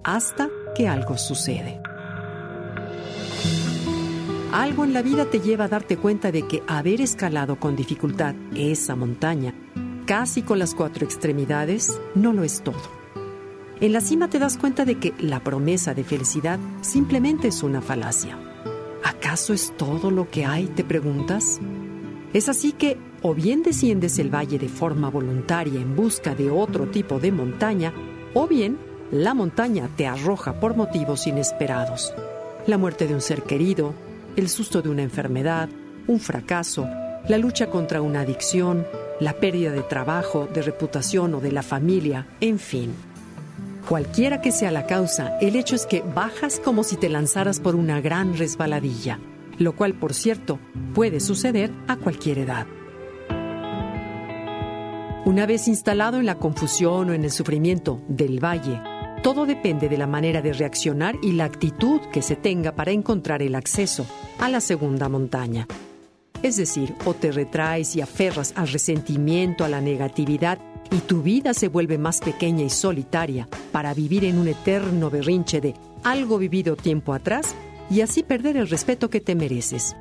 [0.02, 1.78] Hasta que algo sucede.
[4.50, 8.34] Algo en la vida te lleva a darte cuenta de que haber escalado con dificultad
[8.56, 9.54] esa montaña,
[10.10, 12.82] casi con las cuatro extremidades, no lo es todo.
[13.80, 17.80] En la cima te das cuenta de que la promesa de felicidad simplemente es una
[17.80, 18.36] falacia.
[19.04, 20.66] ¿Acaso es todo lo que hay?
[20.66, 21.60] te preguntas.
[22.32, 26.88] Es así que o bien desciendes el valle de forma voluntaria en busca de otro
[26.88, 27.94] tipo de montaña,
[28.34, 28.78] o bien
[29.12, 32.12] la montaña te arroja por motivos inesperados.
[32.66, 33.94] La muerte de un ser querido,
[34.34, 35.68] el susto de una enfermedad,
[36.08, 36.88] un fracaso,
[37.28, 38.86] la lucha contra una adicción,
[39.20, 42.94] la pérdida de trabajo, de reputación o de la familia, en fin.
[43.88, 47.74] Cualquiera que sea la causa, el hecho es que bajas como si te lanzaras por
[47.74, 49.18] una gran resbaladilla,
[49.58, 50.58] lo cual, por cierto,
[50.94, 52.66] puede suceder a cualquier edad.
[55.24, 58.80] Una vez instalado en la confusión o en el sufrimiento del valle,
[59.22, 63.42] todo depende de la manera de reaccionar y la actitud que se tenga para encontrar
[63.42, 64.06] el acceso
[64.38, 65.66] a la segunda montaña.
[66.42, 70.58] Es decir, o te retraes y aferras al resentimiento, a la negatividad,
[70.90, 75.60] y tu vida se vuelve más pequeña y solitaria para vivir en un eterno berrinche
[75.60, 77.54] de algo vivido tiempo atrás
[77.90, 79.94] y así perder el respeto que te mereces.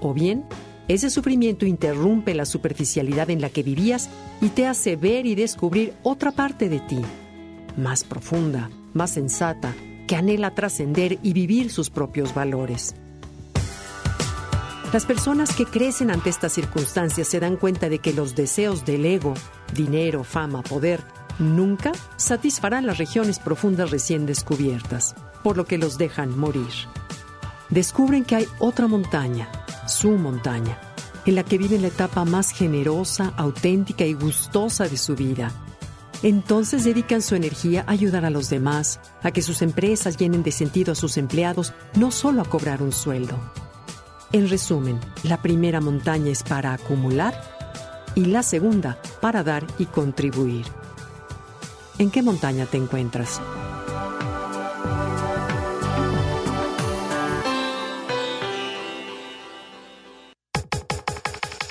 [0.00, 0.44] O bien,
[0.86, 4.08] ese sufrimiento interrumpe la superficialidad en la que vivías
[4.40, 7.00] y te hace ver y descubrir otra parte de ti
[7.76, 9.74] más profunda, más sensata,
[10.06, 12.94] que anhela trascender y vivir sus propios valores.
[14.96, 19.04] Las personas que crecen ante estas circunstancias se dan cuenta de que los deseos del
[19.04, 19.34] ego,
[19.74, 21.02] dinero, fama, poder,
[21.38, 26.70] nunca satisfarán las regiones profundas recién descubiertas, por lo que los dejan morir.
[27.68, 29.50] Descubren que hay otra montaña,
[29.86, 30.80] su montaña,
[31.26, 35.52] en la que viven la etapa más generosa, auténtica y gustosa de su vida
[36.22, 40.50] entonces dedican su energía a ayudar a los demás, a que sus empresas llenen de
[40.50, 43.38] sentido a sus empleados, no solo a cobrar un sueldo.
[44.32, 47.40] En resumen, la primera montaña es para acumular
[48.14, 50.66] y la segunda para dar y contribuir.
[51.98, 53.40] ¿En qué montaña te encuentras?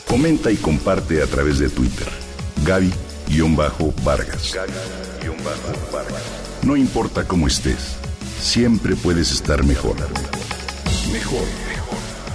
[0.08, 2.08] Comenta y comparte a través de Twitter.
[2.64, 2.92] Gaby
[4.04, 4.56] Vargas.
[6.64, 7.98] No importa cómo estés,
[8.40, 9.64] siempre puedes estar.
[9.64, 9.98] Mejor,
[11.12, 11.75] mejor.